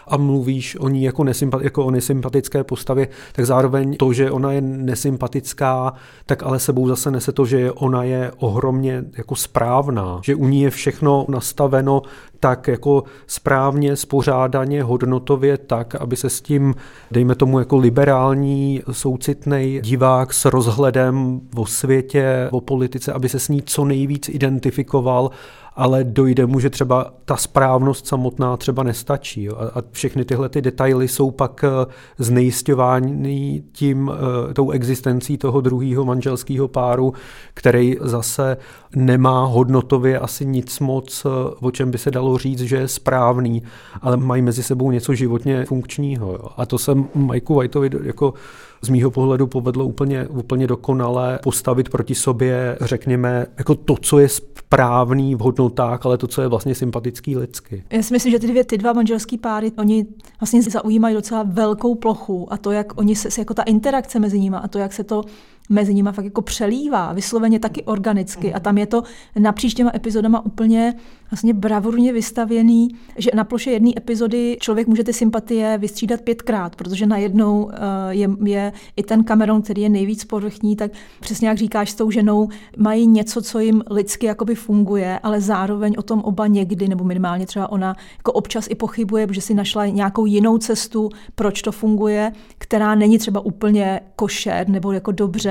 [0.07, 4.51] a mluvíš o ní jako, nesympat, jako o nesympatické postavě, tak zároveň to, že ona
[4.51, 5.93] je nesympatická,
[6.25, 10.61] tak ale sebou zase nese to, že ona je ohromně jako správná, že u ní
[10.61, 12.01] je všechno nastaveno
[12.39, 16.75] tak jako správně, spořádaně, hodnotově tak, aby se s tím,
[17.11, 23.49] dejme tomu jako liberální, soucitný divák s rozhledem o světě, o politice, aby se s
[23.49, 25.31] ní co nejvíc identifikoval
[25.75, 29.43] ale dojde mu, že třeba ta správnost samotná třeba nestačí.
[29.43, 29.55] Jo?
[29.55, 34.11] A všechny tyhle ty detaily jsou pak eh, znejistěvány tím,
[34.49, 37.13] eh, tou existencí toho druhého manželského páru,
[37.53, 38.57] který zase
[38.95, 41.29] nemá hodnotově asi nic moc, eh,
[41.61, 43.63] o čem by se dalo říct, že je správný,
[44.01, 46.31] ale mají mezi sebou něco životně funkčního.
[46.31, 46.47] Jo?
[46.57, 48.33] A to se Mikeu Whiteovi jako
[48.81, 54.29] z mýho pohledu povedlo úplně, úplně dokonale postavit proti sobě, řekněme, jako to, co je
[54.29, 57.83] správný v hodnotách, ale to, co je vlastně sympatický lidsky.
[57.89, 60.05] Já si myslím, že ty dvě, ty dva manželský páry, oni
[60.39, 64.55] vlastně zaujímají docela velkou plochu a to, jak oni se, jako ta interakce mezi nimi
[64.61, 65.23] a to, jak se to
[65.69, 69.03] mezi nimi fakt jako přelívá, vysloveně taky organicky a tam je to
[69.39, 70.93] napříč těma epizodama úplně
[71.31, 77.05] vlastně bravurně vystavěný, že na ploše jedné epizody člověk může ty sympatie vystřídat pětkrát, protože
[77.05, 77.77] najednou eh,
[78.09, 82.11] je, je i ten Cameron, který je nejvíc povrchní, tak přesně jak říkáš s tou
[82.11, 87.03] ženou, mají něco, co jim lidsky jakoby funguje, ale zároveň o tom oba někdy, nebo
[87.03, 91.71] minimálně třeba ona jako občas i pochybuje, protože si našla nějakou jinou cestu, proč to
[91.71, 95.50] funguje, která není třeba úplně košer nebo jako dobře.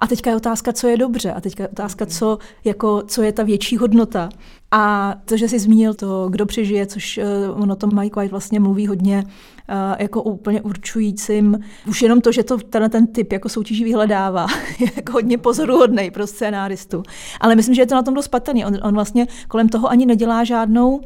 [0.00, 3.32] A teďka je otázka, co je dobře, a teďka je otázka, co, jako, co je
[3.32, 4.28] ta větší hodnota.
[4.70, 8.60] A to, že jsi zmínil to, kdo přežije, což uh, ono to Mike White vlastně
[8.60, 11.58] mluví hodně uh, jako úplně určujícím.
[11.88, 14.46] Už jenom to, že to tenhle ten typ jako soutěží vyhledává,
[14.78, 17.02] je jako hodně pozoruhodný pro scénáristu.
[17.40, 18.64] Ale myslím, že je to na tom dost patrný.
[18.64, 21.00] On, on vlastně kolem toho ani nedělá žádnou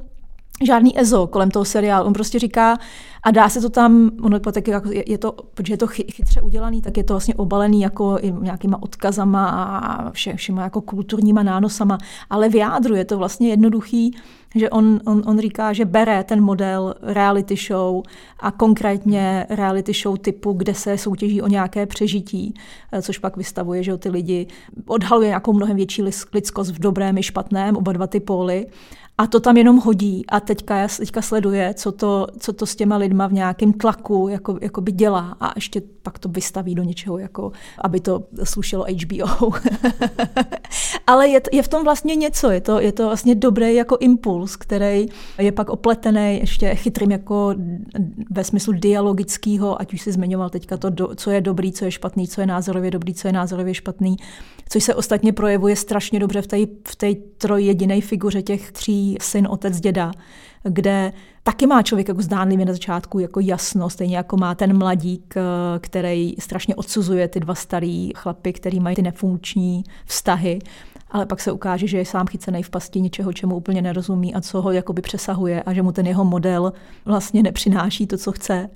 [0.62, 2.06] žádný EZO kolem toho seriálu.
[2.06, 2.78] On prostě říká,
[3.24, 6.40] a dá se to tam, ono tak jako je, je to, protože je to chytře
[6.42, 11.98] udělaný, tak je to vlastně obalený jako nějakýma odkazama a vše, všema jako kulturníma nánosama,
[12.30, 14.16] ale v jádru je to vlastně jednoduchý,
[14.54, 18.02] že on, on, on říká, že bere ten model reality show
[18.40, 22.54] a konkrétně reality show typu, kde se soutěží o nějaké přežití,
[22.92, 24.46] eh, což pak vystavuje, že ty lidi.
[24.86, 28.66] Odhaluje nějakou mnohem větší lidskost v dobrém i špatném, oba dva ty póly.
[29.18, 30.24] A to tam jenom hodí.
[30.28, 34.58] A teďka, teďka sleduje, co to, co to s těma lidma v nějakém tlaku jako,
[34.60, 39.50] jako by dělá a ještě pak to vystaví do něčeho, jako, aby to slušelo HBO.
[41.06, 44.56] Ale je, je v tom vlastně něco, je to, je to vlastně dobrý jako impuls,
[44.56, 45.06] který
[45.38, 47.54] je pak opletený ještě chytrým jako
[48.30, 52.28] ve smyslu dialogického, ať už si zmiňoval teďka to, co je dobrý, co je špatný,
[52.28, 54.16] co je názorově dobrý, co je názorově špatný,
[54.68, 56.56] což se ostatně projevuje strašně dobře v té
[56.88, 60.12] v té trojjediné figuře těch tří syn, otec, děda,
[60.64, 65.34] kde taky má člověk jako zdánlivě na začátku jako jasno, stejně jako má ten mladík,
[65.36, 65.42] eh,
[65.78, 70.58] který strašně odsuzuje ty dva starý chlapy, který mají ty nefunkční vztahy
[71.14, 74.40] ale pak se ukáže, že je sám chycený v pasti něčeho, čemu úplně nerozumí a
[74.40, 76.72] co ho jakoby přesahuje a že mu ten jeho model
[77.04, 78.70] vlastně nepřináší to, co chce.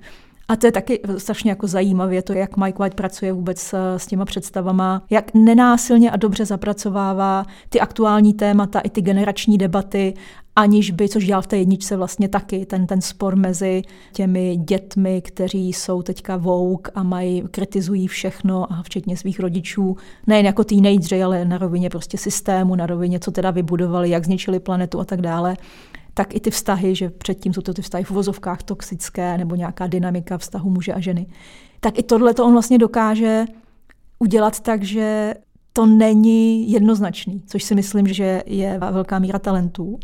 [0.48, 4.24] A to je taky strašně jako zajímavé, to, jak Mike White pracuje vůbec s těma
[4.24, 10.14] představama, jak nenásilně a dobře zapracovává ty aktuální témata i ty generační debaty,
[10.58, 15.22] aniž by, což dělal v té jedničce vlastně taky, ten, ten spor mezi těmi dětmi,
[15.22, 21.22] kteří jsou teďka vouk a mají, kritizují všechno, a včetně svých rodičů, nejen jako teenageři,
[21.22, 25.20] ale na rovině prostě systému, na rovině, co teda vybudovali, jak zničili planetu a tak
[25.20, 25.56] dále
[26.14, 29.86] tak i ty vztahy, že předtím jsou to ty vztahy v uvozovkách toxické nebo nějaká
[29.86, 31.26] dynamika vztahu muže a ženy,
[31.80, 33.44] tak i tohle to on vlastně dokáže
[34.18, 35.34] udělat tak, že
[35.72, 39.98] to není jednoznačný, což si myslím, že je velká míra talentů.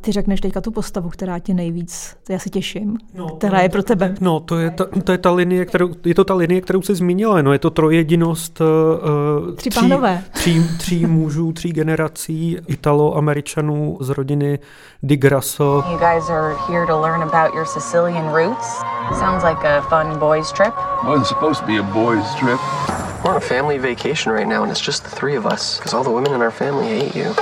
[0.00, 3.82] Ty řekneš teďka tu postavu, která tě nejvíc, já se těším, no, která je pro
[3.82, 4.14] tebe.
[4.20, 6.94] No, to je ta, to je ta linie, kterou, je to ta linie, kterou jsi
[6.94, 9.92] zmínila, no, je to trojedinost uh, tří, tří,
[10.32, 14.58] tří, tří mužů, tří generací Italo-Američanů z rodiny
[15.02, 15.84] Di Grasso.
[15.90, 18.66] You guys are here to learn about your Sicilian roots.
[19.18, 20.74] Sounds like a fun boys trip.
[21.04, 22.60] Wasn't supposed to be a boys trip.
[23.24, 25.94] We're on a family vacation right now, and it's just the three of us, because
[25.96, 27.34] all the women in our family hate you.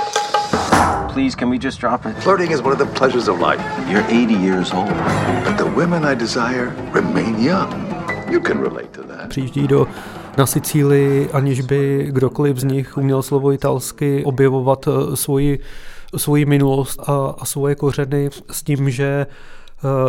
[1.13, 2.15] Please, can we just drop it?
[2.23, 3.61] Flirting is one of the pleasures of life.
[3.89, 4.93] You're 80 years old.
[5.43, 7.71] But the women I desire remain young.
[8.31, 9.29] You can relate to that.
[9.29, 9.87] Přijíždí do
[10.37, 15.59] na Sicílii, aniž by kdokoliv z nich uměl slovo italsky objevovat eh, svoji,
[16.17, 19.25] svoji minulost a, a svoje kořeny s tím, že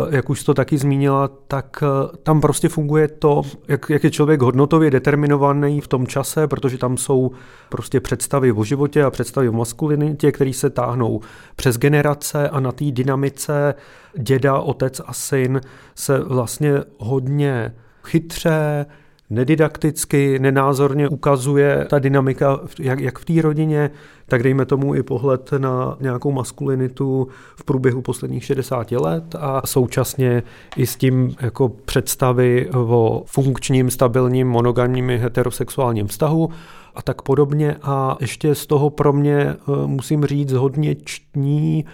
[0.09, 4.41] jak už to taky zmínila, tak eh, tam prostě funguje to, jak, jak je člověk
[4.41, 7.31] hodnotově determinovaný v tom čase, protože tam jsou
[7.69, 11.21] prostě představy o životě a představy o maskulinitě, které se táhnou
[11.55, 13.73] přes generace a na té dynamice
[14.19, 15.61] děda, otec a syn
[15.95, 18.85] se vlastně hodně chytře,
[19.31, 23.91] nedidakticky, nenázorně ukazuje ta dynamika, jak, jak v té rodině,
[24.25, 30.43] tak dejme tomu i pohled na nějakou maskulinitu v průběhu posledních 60 let a současně
[30.77, 36.49] i s tím jako představy o funkčním, stabilním, monogamním heterosexuálním vztahu
[36.95, 37.75] a tak podobně.
[37.81, 41.85] A ještě z toho pro mě eh, musím říct hodně čtní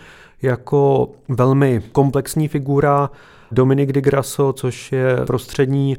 [0.42, 3.10] jako velmi komplexní figura
[3.52, 5.98] Dominik de Grasso, což je prostřední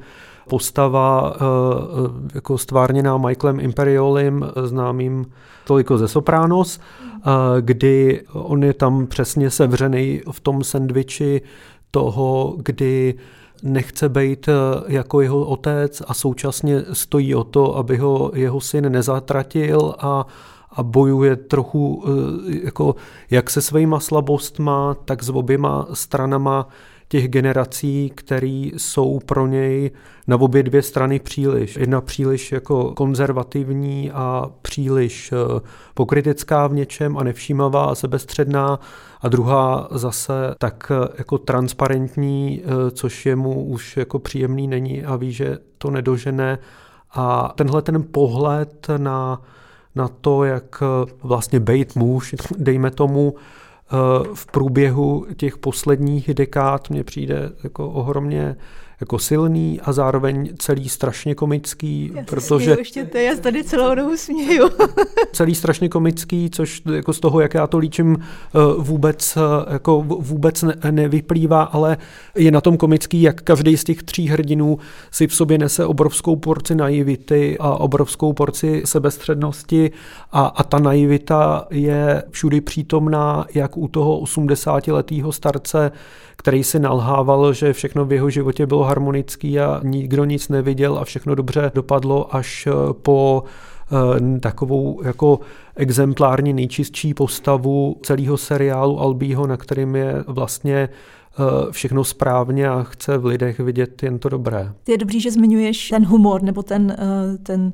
[0.49, 5.27] postava eh, eh, jako stvárněná Michaelem Imperiolim, známým
[5.67, 7.21] toliko ze Sopranos, eh,
[7.61, 11.43] kdy on je tam přesně sevřený v tom sendviči
[11.91, 13.15] toho, kdy
[13.63, 14.49] nechce být
[14.87, 20.27] jako jeho otec a současně stojí o to, aby ho jeho syn nezatratil a
[20.73, 22.05] a bojuje trochu
[22.63, 22.95] jako
[23.31, 26.69] jak se svýma slabostma, tak s oběma stranama
[27.09, 29.91] těch generací, které jsou pro něj
[30.27, 31.77] na obě dvě strany příliš.
[31.77, 35.61] Jedna příliš jako konzervativní a příliš eh,
[35.95, 38.81] pokritická v něčem a nevšímavá a sebestředná
[39.21, 45.17] a druhá zase tak eh, jako transparentní, eh, což jemu už jako příjemný není a
[45.17, 46.59] ví, že to nedožene.
[47.11, 49.43] A tenhle ten pohled na,
[49.95, 50.83] na to, jak
[51.23, 53.35] vlastně bejt muž, dejme tomu,
[54.35, 58.57] v průběhu těch posledních dekád mně přijde jako ohromně
[59.01, 62.65] jako silný a zároveň celý strašně komický, já protože...
[62.65, 64.69] Směju, ještě to, já tady celou dobu směju.
[65.33, 70.03] celý strašně komický, což jako z toho, jak já to líčím, eh, vůbec, eh, jako
[70.03, 71.97] vůbec nevyplývá, ale
[72.35, 74.79] je na tom komický, jak každý z těch tří hrdinů
[75.11, 79.91] si v sobě nese obrovskou porci naivity a obrovskou porci sebestřednosti
[80.33, 85.93] a, a ta naivita je všudy přítomná, jak u toho 80-letého starce,
[86.37, 91.05] který si nalhával, že všechno v jeho životě bylo harmonický a nikdo nic neviděl a
[91.05, 93.45] všechno dobře dopadlo až eh, po
[93.93, 95.41] eh, takovou jako
[95.77, 103.19] exemplárně nejčistší postavu celého seriálu Albího, na kterým je vlastně eh, všechno správně a chce
[103.19, 104.73] v lidech vidět jen to dobré.
[104.89, 106.97] Je dobrý, že zmiňuješ ten humor nebo ten,
[107.43, 107.73] ten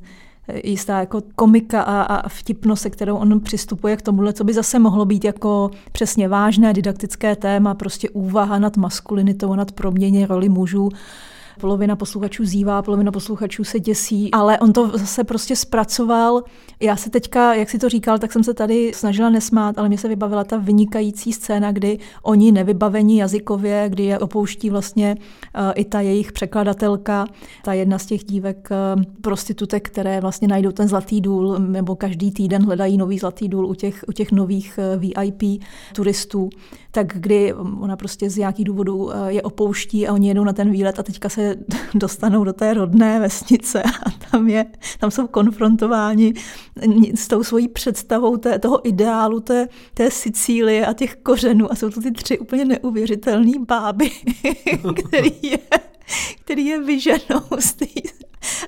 [0.63, 4.79] jistá jako komika a, a vtipnost, se kterou on přistupuje k tomuhle, co by zase
[4.79, 10.89] mohlo být jako přesně vážné didaktické téma, prostě úvaha nad maskulinitou, nad proměně roli mužů
[11.59, 16.43] polovina posluchačů zývá, polovina posluchačů se děsí, ale on to zase prostě zpracoval.
[16.79, 19.97] Já se teďka, jak si to říkal, tak jsem se tady snažila nesmát, ale mě
[19.97, 25.85] se vybavila ta vynikající scéna, kdy oni nevybavení jazykově, kdy je opouští vlastně uh, i
[25.85, 27.25] ta jejich překladatelka,
[27.63, 32.31] ta jedna z těch dívek uh, prostitutek, které vlastně najdou ten zlatý důl, nebo každý
[32.31, 35.63] týden hledají nový zlatý důl u těch, u těch nových eh, VIP
[35.95, 36.49] turistů,
[36.91, 40.99] tak kdy ona prostě z nějakých důvodů je opouští a oni jedou na ten výlet
[40.99, 41.44] a teďka se
[41.93, 44.65] dostanou do té rodné vesnice a tam, je,
[44.99, 46.33] tam jsou konfrontováni
[47.15, 51.71] s tou svojí představou té, toho ideálu té, té Sicílie a těch kořenů.
[51.71, 54.11] A jsou to ty tři úplně neuvěřitelné báby,
[55.07, 55.59] který je,
[56.41, 57.85] který je vyženou z té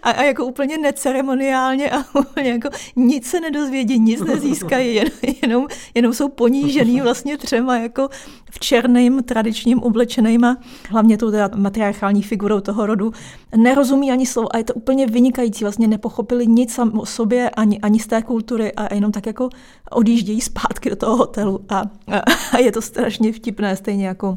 [0.03, 5.07] a, a jako úplně neceremoniálně a úplně jako nic se nedozvědí, nic nezískají, jen,
[5.41, 8.09] jenom, jenom jsou ponížený vlastně třema jako
[8.51, 10.57] v černém tradičním oblečeným a
[10.89, 13.11] hlavně tou teda matriarchální figurou toho rodu.
[13.55, 17.99] Nerozumí ani slovo a je to úplně vynikající, vlastně nepochopili nic o sobě ani, ani
[17.99, 19.49] z té kultury a jenom tak jako
[19.91, 22.19] odjíždějí zpátky do toho hotelu a, a,
[22.51, 24.35] a je to strašně vtipné, stejně jako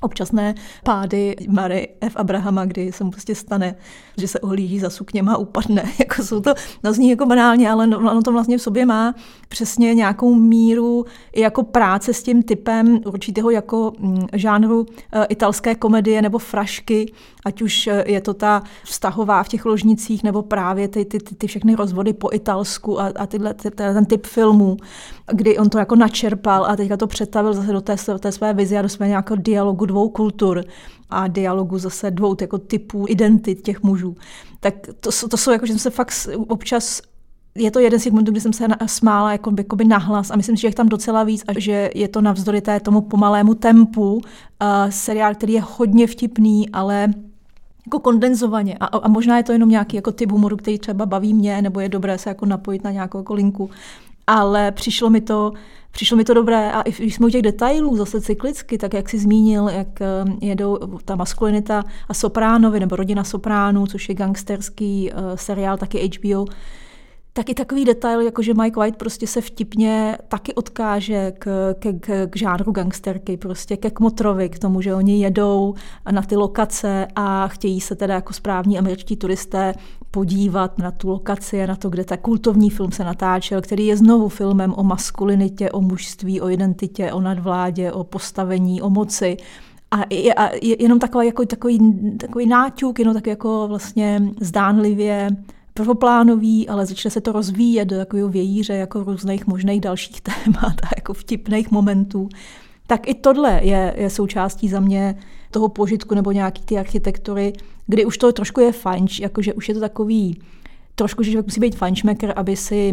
[0.00, 2.16] občasné pády Mary F.
[2.16, 3.74] Abrahama, kdy se mu prostě stane,
[4.16, 5.84] že se ohlíží za sukněma a upadne.
[5.98, 9.14] Jako jsou to, no zní jako banálně, ale no, ono to vlastně v sobě má
[9.48, 15.74] přesně nějakou míru i jako práce s tím typem určitého jako mm, žánru e, italské
[15.74, 17.12] komedie nebo frašky,
[17.44, 21.34] ať už e, je to ta vztahová v těch ložnicích, nebo právě ty, ty, ty,
[21.34, 24.76] ty všechny rozvody po italsku a, a tyhle, ty, ten typ filmů,
[25.32, 28.78] kdy on to jako načerpal a teďka to přetavil zase do té, té své vize
[28.78, 30.64] a do své nějakého dialogu dvou kultur
[31.10, 34.16] a dialogu zase dvou jako typů identit těch mužů.
[34.60, 37.02] Tak to, to jsou jako, že jsem se fakt občas
[37.54, 40.56] je to jeden z těch momentů, kdy jsem se smála jako, by nahlas a myslím
[40.56, 44.20] že je tam docela víc a že je to navzdory té tomu pomalému tempu uh,
[44.90, 47.08] seriál, který je hodně vtipný, ale
[47.86, 48.76] jako kondenzovaně.
[48.80, 51.80] A, a možná je to jenom nějaký jako typ humoru, který třeba baví mě, nebo
[51.80, 53.70] je dobré se jako napojit na nějakou jako linku.
[54.26, 55.52] Ale přišlo mi to,
[55.90, 59.08] Přišlo mi to dobré a i když jsme u těch detailů zase cyklicky, tak jak
[59.08, 60.06] si zmínil, jak eh,
[60.40, 66.44] jedou ta maskulinita a Sopránovi, nebo rodina Sopránů, což je gangsterský uh, seriál, taky HBO,
[67.32, 72.26] taky takový detail, jako že Mike White prostě se vtipně taky odkáže k, k, k,
[72.30, 75.74] k žánru gangsterky, prostě ke Kmotrovi, k tomu, že oni jedou
[76.10, 79.74] na ty lokace a chtějí se teda jako správní američtí turisté
[80.10, 83.96] podívat na tu lokaci a na to, kde ta kultovní film se natáčel, který je
[83.96, 89.36] znovu filmem o maskulinitě, o mužství, o identitě, o nadvládě, o postavení, o moci.
[89.90, 91.78] A, je, a je jenom takový, jako, takový,
[92.18, 95.28] takový náťuk, jenom tak jako vlastně zdánlivě
[95.80, 100.88] prvoplánový, ale začne se to rozvíjet do takového vějíře jako různých možných dalších témat a
[100.96, 102.28] jako vtipných momentů.
[102.86, 105.18] Tak i tohle je, je součástí za mě
[105.50, 107.52] toho požitku nebo nějaký ty architektury,
[107.86, 110.42] kdy už to trošku je fajn, jakože už je to takový,
[110.94, 112.92] trošku, že musí být fajnšmeker, aby si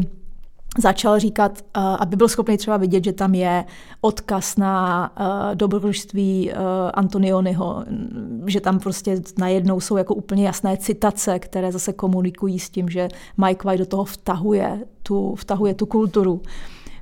[0.77, 3.65] začal říkat, uh, aby byl schopný třeba vidět, že tam je
[4.01, 6.57] odkaz na uh, dobrodružství uh,
[6.93, 7.85] Antonionyho,
[8.45, 13.07] že tam prostě najednou jsou jako úplně jasné citace, které zase komunikují s tím, že
[13.45, 16.41] Mike White do toho vtahuje tu, vtahuje tu kulturu.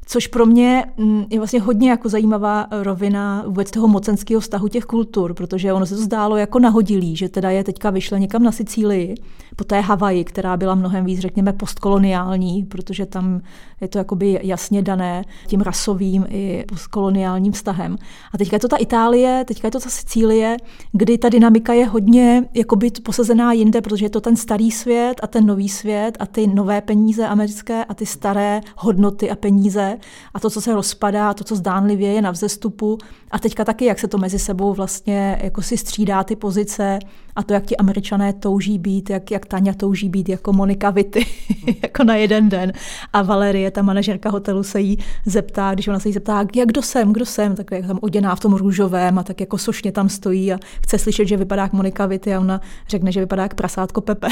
[0.08, 4.86] Což pro mě mm, je vlastně hodně jako zajímavá rovina vůbec toho mocenského vztahu těch
[4.86, 8.51] kultur, protože ono se to zdálo jako nahodilý, že teda je teďka vyšle někam na
[8.51, 9.15] Sicílii,
[9.55, 13.41] po té Havaji, která byla mnohem víc, řekněme, postkoloniální, protože tam
[13.81, 17.97] je to jakoby jasně dané tím rasovým i postkoloniálním vztahem.
[18.33, 20.57] A teďka je to ta Itálie, teďka je to ta Sicílie,
[20.91, 25.27] kdy ta dynamika je hodně jakoby posazená jinde, protože je to ten starý svět a
[25.27, 29.97] ten nový svět a ty nové peníze americké a ty staré hodnoty a peníze
[30.33, 32.97] a to, co se rozpadá, to, co zdánlivě je na vzestupu
[33.31, 36.99] a teďka taky, jak se to mezi sebou vlastně jako si střídá ty pozice
[37.35, 41.25] a to, jak ti američané touží být, jak, jak Tania touží být jako Monika Vity,
[41.83, 42.73] jako na jeden den.
[43.13, 46.81] A Valerie, ta manažerka hotelu, se jí zeptá, když ona se jí zeptá, jak kdo
[46.81, 50.09] jsem, kdo jsem, tak jak tam oděná v tom růžovém a tak jako sošně tam
[50.09, 53.53] stojí a chce slyšet, že vypadá jak Monika Vity a ona řekne, že vypadá jak
[53.53, 54.27] prasátko Pepe.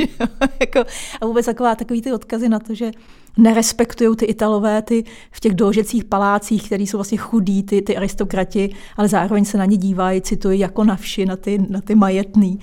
[0.60, 0.84] jako,
[1.20, 2.90] a vůbec taková, takový ty odkazy na to, že
[3.38, 8.74] nerespektují ty Italové ty v těch dožecích palácích, který jsou vlastně chudí, ty, ty aristokrati,
[8.96, 12.58] ale zároveň se na ně dívají, citují jako na vši, na ty, na ty majetný.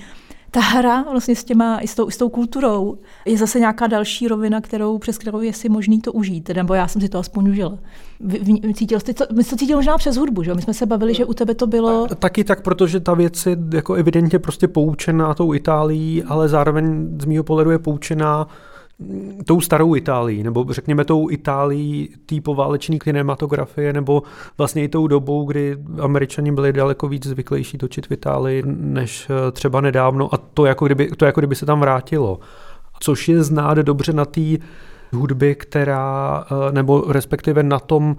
[0.50, 4.28] Ta hra vlastně s, těma, i s, tou, s tou kulturou je zase nějaká další
[4.28, 7.48] rovina, kterou, přes kterou je si možný to užít, nebo já jsem si to aspoň
[7.48, 7.78] užila.
[8.74, 10.54] Cítil jsi to, my jsi to cítil možná přes hudbu, že?
[10.54, 12.06] My jsme se bavili, že u tebe to bylo...
[12.06, 17.24] Taky tak, protože ta věc je jako evidentně prostě poučená tou Itálií, ale zároveň z
[17.24, 18.48] mého pohledu je poučená
[19.46, 24.22] tou starou Itálií, nebo řekněme tou Itálií té poválečné kinematografie, nebo
[24.58, 29.52] vlastně i tou dobou, kdy američani byli daleko víc zvyklejší točit v Itálii, než eh,
[29.52, 32.38] třeba nedávno a to jako kdyby, to jako kdyby se tam vrátilo.
[33.00, 34.40] Což je znát dobře na té
[35.12, 38.16] hudbě, která, eh, nebo respektive na tom,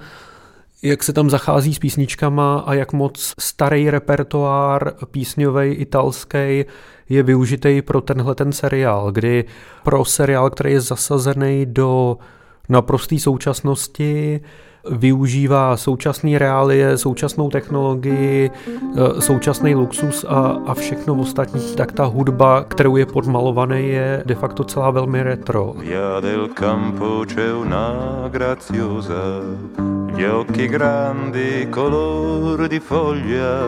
[0.84, 6.66] jak se tam zachází s písničkama a jak moc starý repertoár písňový italský
[7.10, 9.46] je využitý pro tenhle ten seriál, kdy
[9.84, 12.18] pro seriál, který je zasazený do
[12.70, 14.42] naprosté současnosti,
[14.92, 22.64] využívá současné reálie, současnou technologii, eh, současný luxus a, a všechno ostatní, tak ta hudba,
[22.68, 25.74] kterou je podmalovaný, je de facto celá velmi retro.
[25.80, 27.94] Via del campo c'è una
[28.32, 29.42] graziosa
[30.18, 33.62] gli occhi grandi color di foglia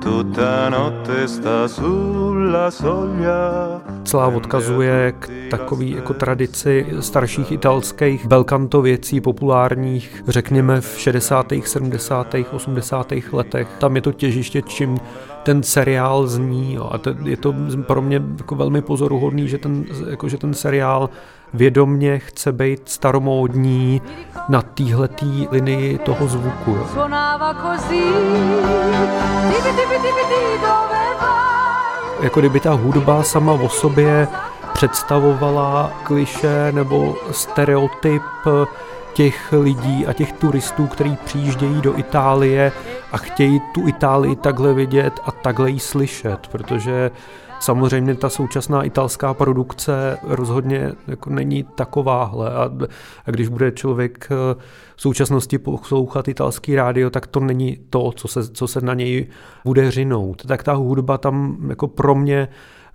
[0.00, 9.20] tutta notte sta sulla soglia celá odkazuje k takový jako tradici starších italských belcanto věcí
[9.20, 10.47] populárních, řekněme
[10.80, 13.12] v 60., 70., 80.
[13.32, 13.68] letech.
[13.78, 15.00] Tam je to těžiště, čím
[15.42, 16.74] ten seriál zní.
[16.74, 16.88] Jo.
[16.92, 17.54] A to, je to
[17.86, 21.10] pro mě jako velmi pozoruhodný, že ten, jako, že ten seriál
[21.54, 24.02] vědomně chce být staromódní
[24.48, 26.70] na téhletý linii toho zvuku.
[26.70, 26.86] Jo.
[32.20, 34.28] Jako kdyby ta hudba sama o sobě
[34.72, 38.22] představovala kliše nebo stereotyp
[39.18, 42.72] těch lidí a těch turistů, kteří přijíždějí do Itálie
[43.12, 47.10] a chtějí tu Itálii takhle vidět a takhle ji slyšet, protože
[47.60, 52.70] Samozřejmě ta současná italská produkce rozhodně jako není takováhle a,
[53.26, 54.62] a když bude člověk eh,
[54.96, 59.26] v současnosti poslouchat italský rádio, tak to není to, co se, co se na něj
[59.64, 60.46] bude řinout.
[60.46, 62.48] Tak ta hudba tam jako pro mě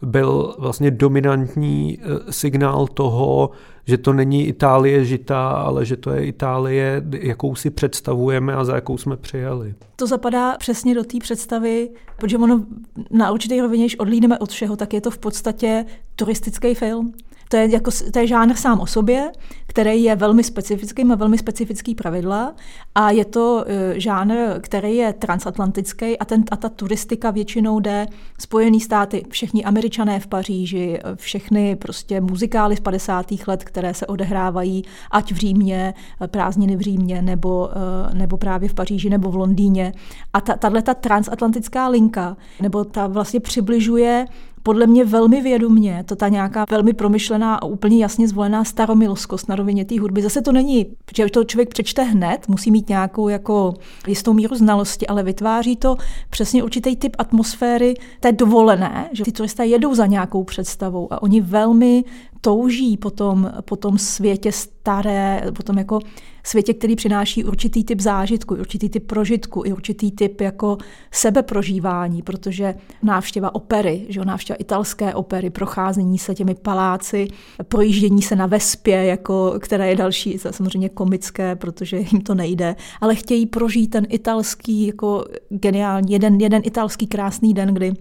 [0.03, 3.49] byl vlastně dominantní eh, signál toho,
[3.85, 8.75] že to není Itálie žitá, ale že to je Itálie, jakou si představujeme a za
[8.75, 9.75] jakou jsme přijeli.
[9.95, 12.65] To zapadá přesně do té představy, protože ono
[13.11, 15.85] na určitý rovině, když odlídeme od všeho, tak je to v podstatě
[16.15, 17.13] turistický film.
[17.49, 19.31] To je, jako, to je žánr sám o sobě,
[19.67, 22.55] který je velmi specifický, má velmi specifický pravidla
[22.95, 28.07] a je to uh, žánr, který je transatlantický a, ten, a ta turistika většinou jde
[28.39, 33.25] Spojený státy, všichni američané v Paříži, všechny prostě muzikály z 50.
[33.47, 35.93] let, které se odehrávají ať v Římě,
[36.27, 37.69] prázdniny v Římě, nebo,
[38.13, 39.93] nebo právě v Paříži, nebo v Londýně.
[40.33, 44.25] A ta, tahle ta transatlantická linka, nebo ta vlastně přibližuje
[44.63, 49.55] podle mě velmi vědomně, to ta nějaká velmi promyšlená a úplně jasně zvolená staromiloskost na
[49.55, 50.21] rovině té hudby.
[50.21, 50.85] Zase to není,
[51.15, 53.73] že to člověk přečte hned, musí mít nějakou jako
[54.07, 55.95] jistou míru znalosti, ale vytváří to
[56.29, 61.41] přesně určitý typ atmosféry té dovolené, že ty turisté jedou za nějakou představou a oni
[61.41, 62.03] velmi
[62.41, 65.99] touží po tom, po tom světě staré, po tom jako
[66.43, 70.77] světě, který přináší určitý typ zážitku, určitý typ prožitku, i určitý typ jako
[71.11, 77.27] sebeprožívání, protože návštěva opery, že jo, návštěva italské opery, procházení se těmi paláci,
[77.67, 83.15] projíždění se na vespě, jako, které je další, samozřejmě komické, protože jim to nejde, ale
[83.15, 87.93] chtějí prožít ten italský, jako geniální, jeden, jeden italský krásný den, kdy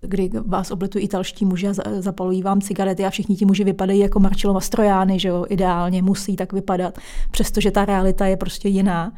[0.00, 4.20] kdy vás obletují italští muži a zapalují vám cigarety a všichni ti muži vypadají jako
[4.20, 6.98] Marcello Mastroianni, že jo, ideálně musí tak vypadat,
[7.30, 9.12] přestože ta realita je prostě jiná.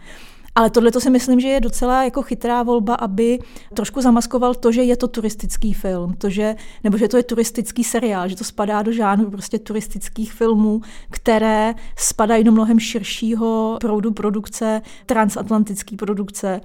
[0.55, 3.39] Ale tohle to si myslím, že je docela jako chytrá volba, aby
[3.75, 7.85] trošku zamaskoval to, že je to turistický film, to, že, nebo že to je turistický
[7.85, 10.81] seriál, že to spadá do žánru prostě turistických filmů,
[11.11, 16.61] které spadají do mnohem širšího proudu produkce, transatlantický produkce,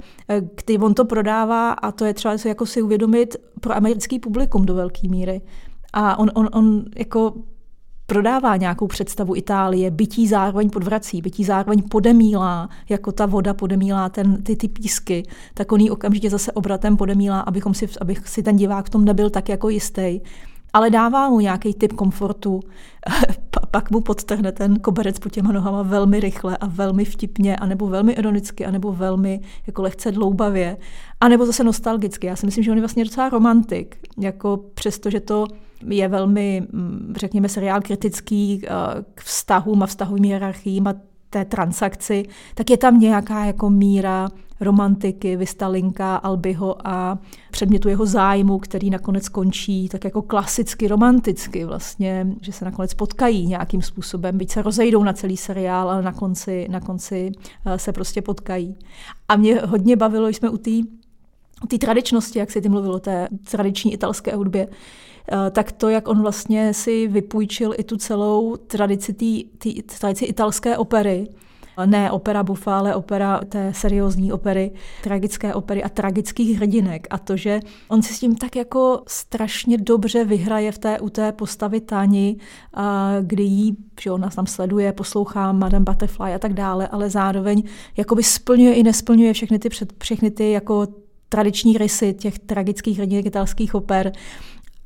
[0.56, 4.76] který on to prodává a to je třeba jako si uvědomit pro americký publikum do
[4.76, 5.42] velké míry.
[5.94, 7.34] A on, on, on jako
[8.08, 14.44] prodává nějakou představu Itálie, bytí zároveň podvrací, bytí zároveň podemílá, jako ta voda podemílá ten,
[14.44, 18.56] ty, ty písky, tak on ji okamžitě zase obratem podemílá, abychom si, abych si ten
[18.56, 20.20] divák v tom nebyl tak jako jistý.
[20.74, 22.60] Ale dává mu nějaký typ komfortu,
[23.72, 28.12] pak mu podtrhne ten koberec po těma nohama velmi rychle a velmi vtipně, anebo velmi
[28.12, 30.78] ironicky, anebo velmi jako lehce dloubavě,
[31.22, 32.28] anebo zase nostalgicky.
[32.28, 35.46] Já si myslím, že on je vlastně docela romantik, jako přesto, že to
[35.88, 38.70] je velmi, mm, řekněme, seriál kritický eh,
[39.16, 40.94] k vztahům a vztahovým hierarchiím a
[41.30, 42.26] té transakci,
[42.56, 47.18] tak je tam nějaká jako míra romantiky, Vistalinka, Albyho a
[47.52, 53.48] předmětu jeho zájmu, který nakonec končí tak jako klasicky romanticky vlastně, že se nakonec potkají
[53.48, 57.32] nějakým způsobem, byť se rozejdou na celý seriál, ale na konci, na konci
[57.66, 58.76] eh, se prostě potkají.
[59.30, 60.72] A mě hodně bavilo, jsme u té
[61.68, 64.68] té tradičnosti, jak se ty mluvilo, té tradiční italské hudbě,
[65.52, 70.78] tak to, jak on vlastně si vypůjčil i tu celou tradici, tý, tý, tradici italské
[70.78, 71.28] opery,
[71.86, 74.72] ne opera bufa, ale opera té seriózní opery,
[75.04, 77.08] tragické opery a tragických hrdinek.
[77.10, 81.10] A to, že on si s tím tak jako strašně dobře vyhraje v té, u
[81.10, 82.38] té postavy Tani,
[83.22, 87.64] kdy jí, že ona tam sleduje, poslouchá Madame Butterfly a tak dále, ale zároveň
[87.98, 90.88] jakoby splňuje i nesplňuje všechny ty, před, všechny ty jako
[91.30, 94.12] tradiční rysy těch tragických hrdinek italských oper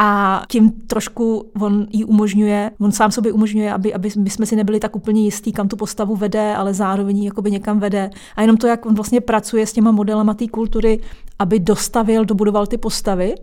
[0.04, 4.56] a tím trošku on jí umožňuje, on sám sobě umožňuje, aby, aby my jsme si
[4.56, 8.10] nebyli tak úplně jistí, kam tu postavu vede, ale zároveň jakoby někam vede.
[8.36, 11.00] A jenom to, jak on vlastně pracuje s těma modelama té kultury,
[11.40, 13.36] aby dostavil, dobudoval ty postavy,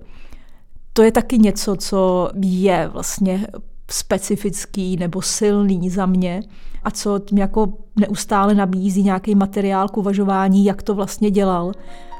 [0.92, 3.46] to je taky něco, co je vlastně
[3.90, 6.42] specifický nebo silný za mě
[6.84, 11.72] a co tím jako neustále nabízí nějaký materiál k uvažování, jak to vlastně dělal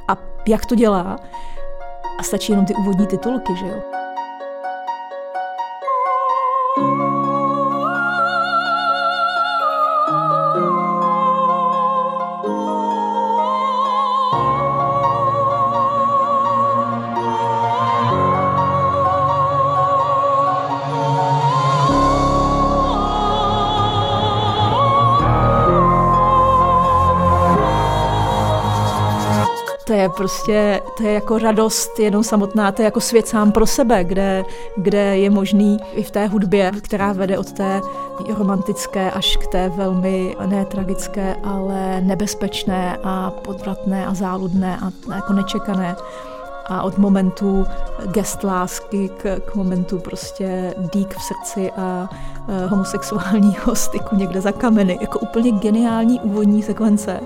[0.09, 0.17] a
[0.49, 1.17] jak to dělá.
[2.19, 4.08] A stačí jenom ty úvodní titulky, že jo.
[30.17, 34.45] Prostě, to je jako radost jenom samotná, to je jako svět sám pro sebe, kde,
[34.77, 37.81] kde je možný i v té hudbě, která vede od té
[38.39, 45.33] romantické až k té velmi ne tragické, ale nebezpečné a podvratné a záludné a jako
[45.33, 45.97] nečekané
[46.69, 47.67] a od momentu
[48.07, 52.09] gest lásky k, k momentu prostě dík v srdci a
[52.49, 54.99] e, homosexuálního styku někde za kameny.
[55.01, 57.21] Jako úplně geniální úvodní sekvence.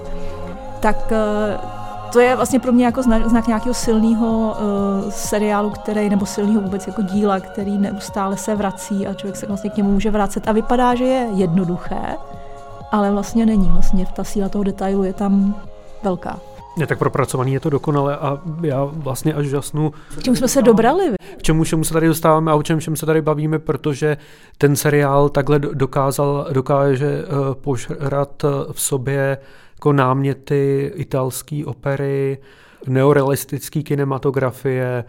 [0.80, 1.81] Tak e,
[2.12, 4.56] to je vlastně pro mě jako znak, znak nějakého silného
[5.04, 9.46] uh, seriálu, který, nebo silného vůbec jako díla, který neustále se vrací a člověk se
[9.46, 10.48] vlastně k němu může vracet.
[10.48, 12.16] A vypadá, že je jednoduché,
[12.90, 13.68] ale vlastně není.
[13.68, 15.54] Vlastně ta síla toho detailu je tam
[16.02, 16.40] velká.
[16.76, 19.92] Je tak propracovaný, je to dokonale a já vlastně až žasnu.
[20.18, 21.12] K čemu jsme se dobrali?
[21.36, 24.16] K čemu všemu se tady dostáváme a o čem všem se tady bavíme, protože
[24.58, 28.42] ten seriál takhle dokázal, dokáže uh, požrat
[28.72, 29.38] v sobě
[29.82, 32.38] jako náměty italské opery,
[32.86, 35.04] neorealistické kinematografie,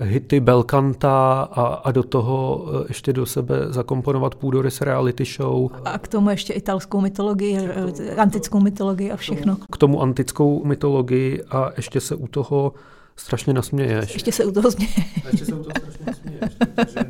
[0.00, 5.70] hity Belkanta a, a do toho eh, ještě do sebe zakomponovat půdorys reality show.
[5.84, 9.56] A k tomu ještě italskou mytologii, eh, antickou mytologii a všechno.
[9.72, 12.72] K tomu antickou mytologii a ještě se u toho
[13.16, 14.14] strašně nasměješ.
[14.14, 15.12] Ještě se u toho směješ.
[15.30, 16.52] Ještě se u toho strašně nasměješ.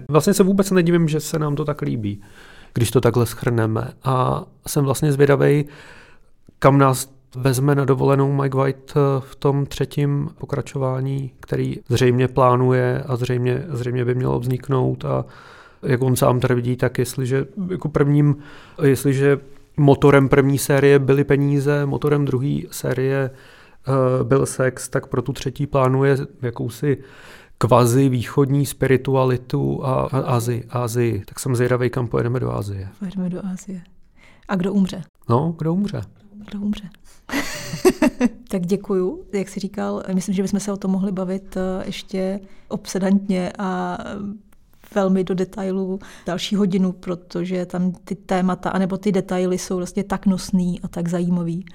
[0.10, 2.20] Vlastně se vůbec nedivím, že se nám to tak líbí,
[2.74, 3.92] když to takhle schrneme.
[4.04, 5.64] A jsem vlastně zvědavý,
[6.58, 13.02] kam nás vezme na dovolenou Mike White eh, v tom třetím pokračování, který zřejmě plánuje
[13.06, 15.24] a zřejmě, zřejmě by mělo vzniknout a
[15.82, 18.36] jak on sám tvrdí, tak jestliže jako prvním,
[18.82, 19.38] jestliže
[19.76, 23.30] motorem první série byly peníze, motorem druhé série
[23.88, 26.98] uh, byl sex, tak pro tu třetí plánuje jakousi
[27.58, 31.22] kvazi východní spiritualitu a, a Azii, Azii.
[31.24, 32.88] Tak jsem zvědavý, kam pojedeme do Azie.
[32.98, 33.82] Pojedeme do Azie.
[34.48, 35.02] A kdo umře?
[35.28, 36.02] No, kdo umře?
[36.50, 36.90] Kdo umře?
[38.48, 39.24] tak děkuju.
[39.32, 43.98] Jak jsi říkal, myslím, že bychom se o tom mohli bavit eh, ještě obsedantně a
[44.94, 50.26] velmi do detailů další hodinu, protože tam ty témata anebo ty detaily jsou vlastně tak
[50.26, 51.66] nosný a tak zajímavý.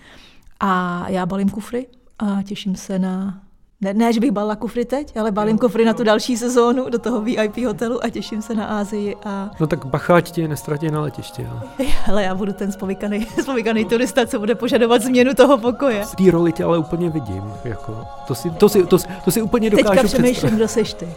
[0.60, 1.88] A já balím kufry
[2.20, 3.44] a těším se na
[3.84, 7.00] ne, ne, že bych balila kufry teď, ale balím kufry na tu další sezónu do
[7.00, 9.16] toho VIP hotelu a těším se na Ázii.
[9.26, 9.50] A...
[9.60, 11.48] No tak bacháť tě nestratí na letišti.
[11.52, 11.62] Ale.
[12.08, 16.06] ale já budu ten spovykaný, spovykaný turista, co bude požadovat změnu toho pokoje.
[16.06, 17.44] V té roli tě ale úplně vidím.
[17.64, 21.08] Jako, to, si, to, si, to, to si úplně dokážu Teďka přemýšlím, kdo seš ty.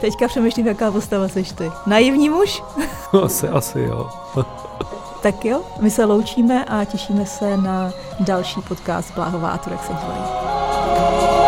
[0.00, 1.70] Teďka přemýšlím, jaká postava seš ty.
[1.86, 2.62] Naivní muž?
[3.22, 4.10] asi, asi jo.
[5.22, 9.92] tak jo, my se loučíme a těšíme se na další podcast Bláhová a Turek se
[9.92, 11.41] you.